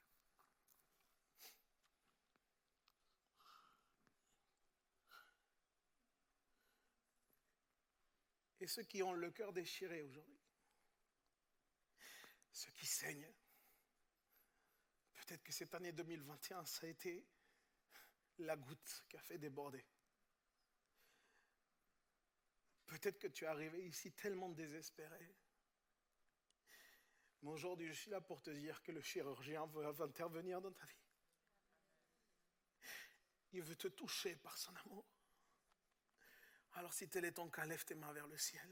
[8.59, 10.39] Et ceux qui ont le cœur déchiré aujourd'hui,
[12.53, 13.33] ceux qui saignent,
[15.15, 17.27] peut-être que cette année 2021, ça a été
[18.37, 19.83] la goutte qui a fait déborder.
[22.93, 25.35] Peut-être que tu es arrivé ici tellement désespéré.
[27.41, 30.85] Mais aujourd'hui, je suis là pour te dire que le chirurgien veut intervenir dans ta
[30.85, 31.01] vie.
[33.53, 35.07] Il veut te toucher par son amour.
[36.73, 38.69] Alors si tel est ton cas, lève tes mains vers le ciel.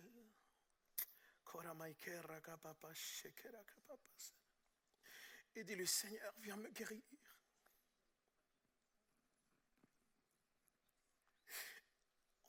[5.55, 7.01] Et dis-lui, Seigneur, viens me guérir.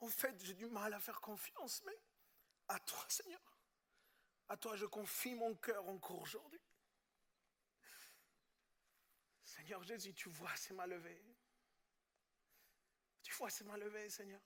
[0.03, 1.97] En fait, j'ai du mal à faire confiance, mais
[2.67, 3.39] à toi, Seigneur.
[4.49, 6.59] À toi, je confie mon cœur encore aujourd'hui.
[9.45, 11.23] Seigneur Jésus, tu vois ces mains levées.
[13.21, 14.41] Tu vois ces mains levées, Seigneur.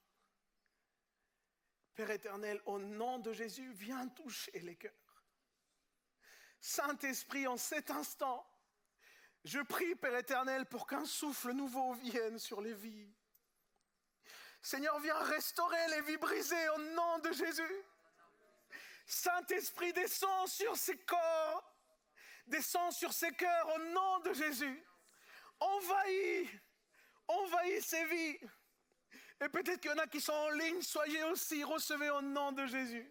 [1.95, 5.26] Père éternel, au nom de Jésus, viens toucher les cœurs.
[6.60, 8.47] Saint-Esprit, en cet instant,
[9.43, 13.16] je prie, Père éternel, pour qu'un souffle nouveau vienne sur les vies.
[14.62, 17.86] Seigneur, viens restaurer les vies brisées au nom de Jésus.
[19.05, 21.74] Saint-Esprit, descend sur ces corps,
[22.45, 24.84] descend sur ces cœurs au nom de Jésus.
[25.60, 26.49] Envahis,
[27.28, 28.38] envahis ces vies.
[29.39, 32.51] Et peut-être qu'il y en a qui sont en ligne, soyez aussi, recevez au nom
[32.51, 33.10] de Jésus.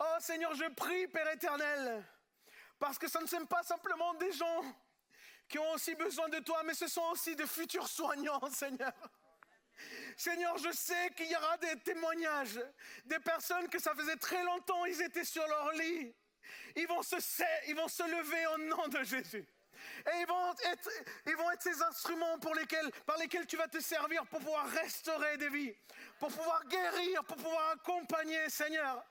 [0.00, 2.04] Oh Seigneur, je prie, Père éternel,
[2.78, 4.62] parce que ça ne sont pas simplement des gens
[5.48, 8.92] qui ont aussi besoin de toi, mais ce sont aussi des futurs soignants, Seigneur.
[10.18, 12.60] Seigneur, je sais qu'il y aura des témoignages,
[13.04, 16.12] des personnes que ça faisait très longtemps, ils étaient sur leur lit.
[16.74, 17.14] Ils vont se,
[17.68, 19.46] ils vont se lever au nom de Jésus.
[20.06, 20.90] Et ils vont être,
[21.24, 24.68] ils vont être ces instruments pour lesquels, par lesquels tu vas te servir pour pouvoir
[24.70, 25.72] restaurer des vies,
[26.18, 29.04] pour pouvoir guérir, pour pouvoir accompagner, Seigneur.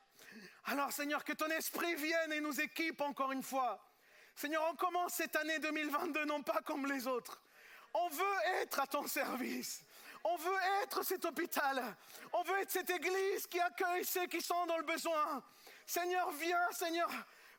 [0.66, 3.82] Alors, Seigneur, que ton esprit vienne et nous équipe encore une fois.
[4.36, 7.42] Seigneur, on commence cette année 2022 non pas comme les autres.
[7.94, 9.86] On veut être à ton service.
[10.24, 11.84] On veut être cet hôpital.
[12.34, 15.44] On veut être cette église qui accueille ceux qui sont dans le besoin.
[15.86, 17.10] Seigneur, viens, Seigneur,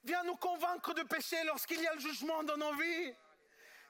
[0.04, 3.14] Viens nous convaincre de péché lorsqu'il y a le jugement dans nos vies.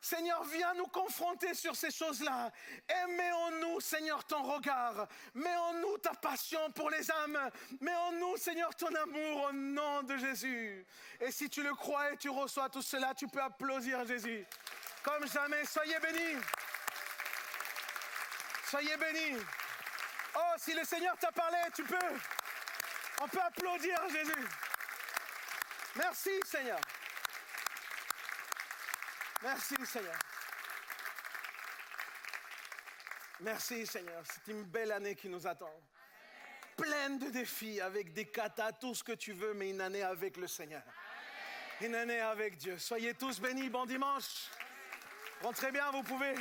[0.00, 2.52] Seigneur, viens nous confronter sur ces choses-là.
[2.88, 5.08] Et mets en nous, Seigneur, ton regard.
[5.34, 7.50] Mets en nous ta passion pour les âmes.
[7.80, 10.86] Mets en nous, Seigneur, ton amour au nom de Jésus.
[11.20, 14.46] Et si tu le crois et tu reçois tout cela, tu peux applaudir Jésus.
[15.02, 16.40] Comme jamais, soyez bénis.
[18.68, 19.40] Soyez bénis.
[20.34, 21.96] Oh, si le Seigneur t'a parlé, tu peux.
[23.22, 24.46] On peut applaudir Jésus.
[25.96, 26.78] Merci Seigneur.
[29.42, 30.18] Merci Seigneur.
[33.40, 34.22] Merci Seigneur.
[34.24, 35.72] C'est une belle année qui nous attend.
[36.76, 40.36] Pleine de défis, avec des katas, tout ce que tu veux, mais une année avec
[40.36, 40.82] le Seigneur.
[41.80, 42.78] Une année avec Dieu.
[42.78, 43.70] Soyez tous bénis.
[43.70, 44.50] Bon dimanche.
[45.42, 46.34] Rentrez bien, vous pouvez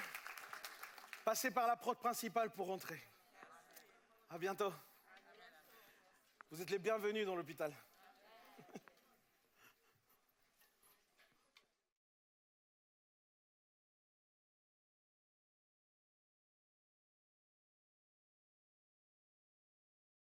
[1.27, 3.03] passer par la porte principale pour rentrer.
[4.29, 4.71] À bientôt.
[6.49, 7.73] Vous êtes les bienvenus dans l'hôpital.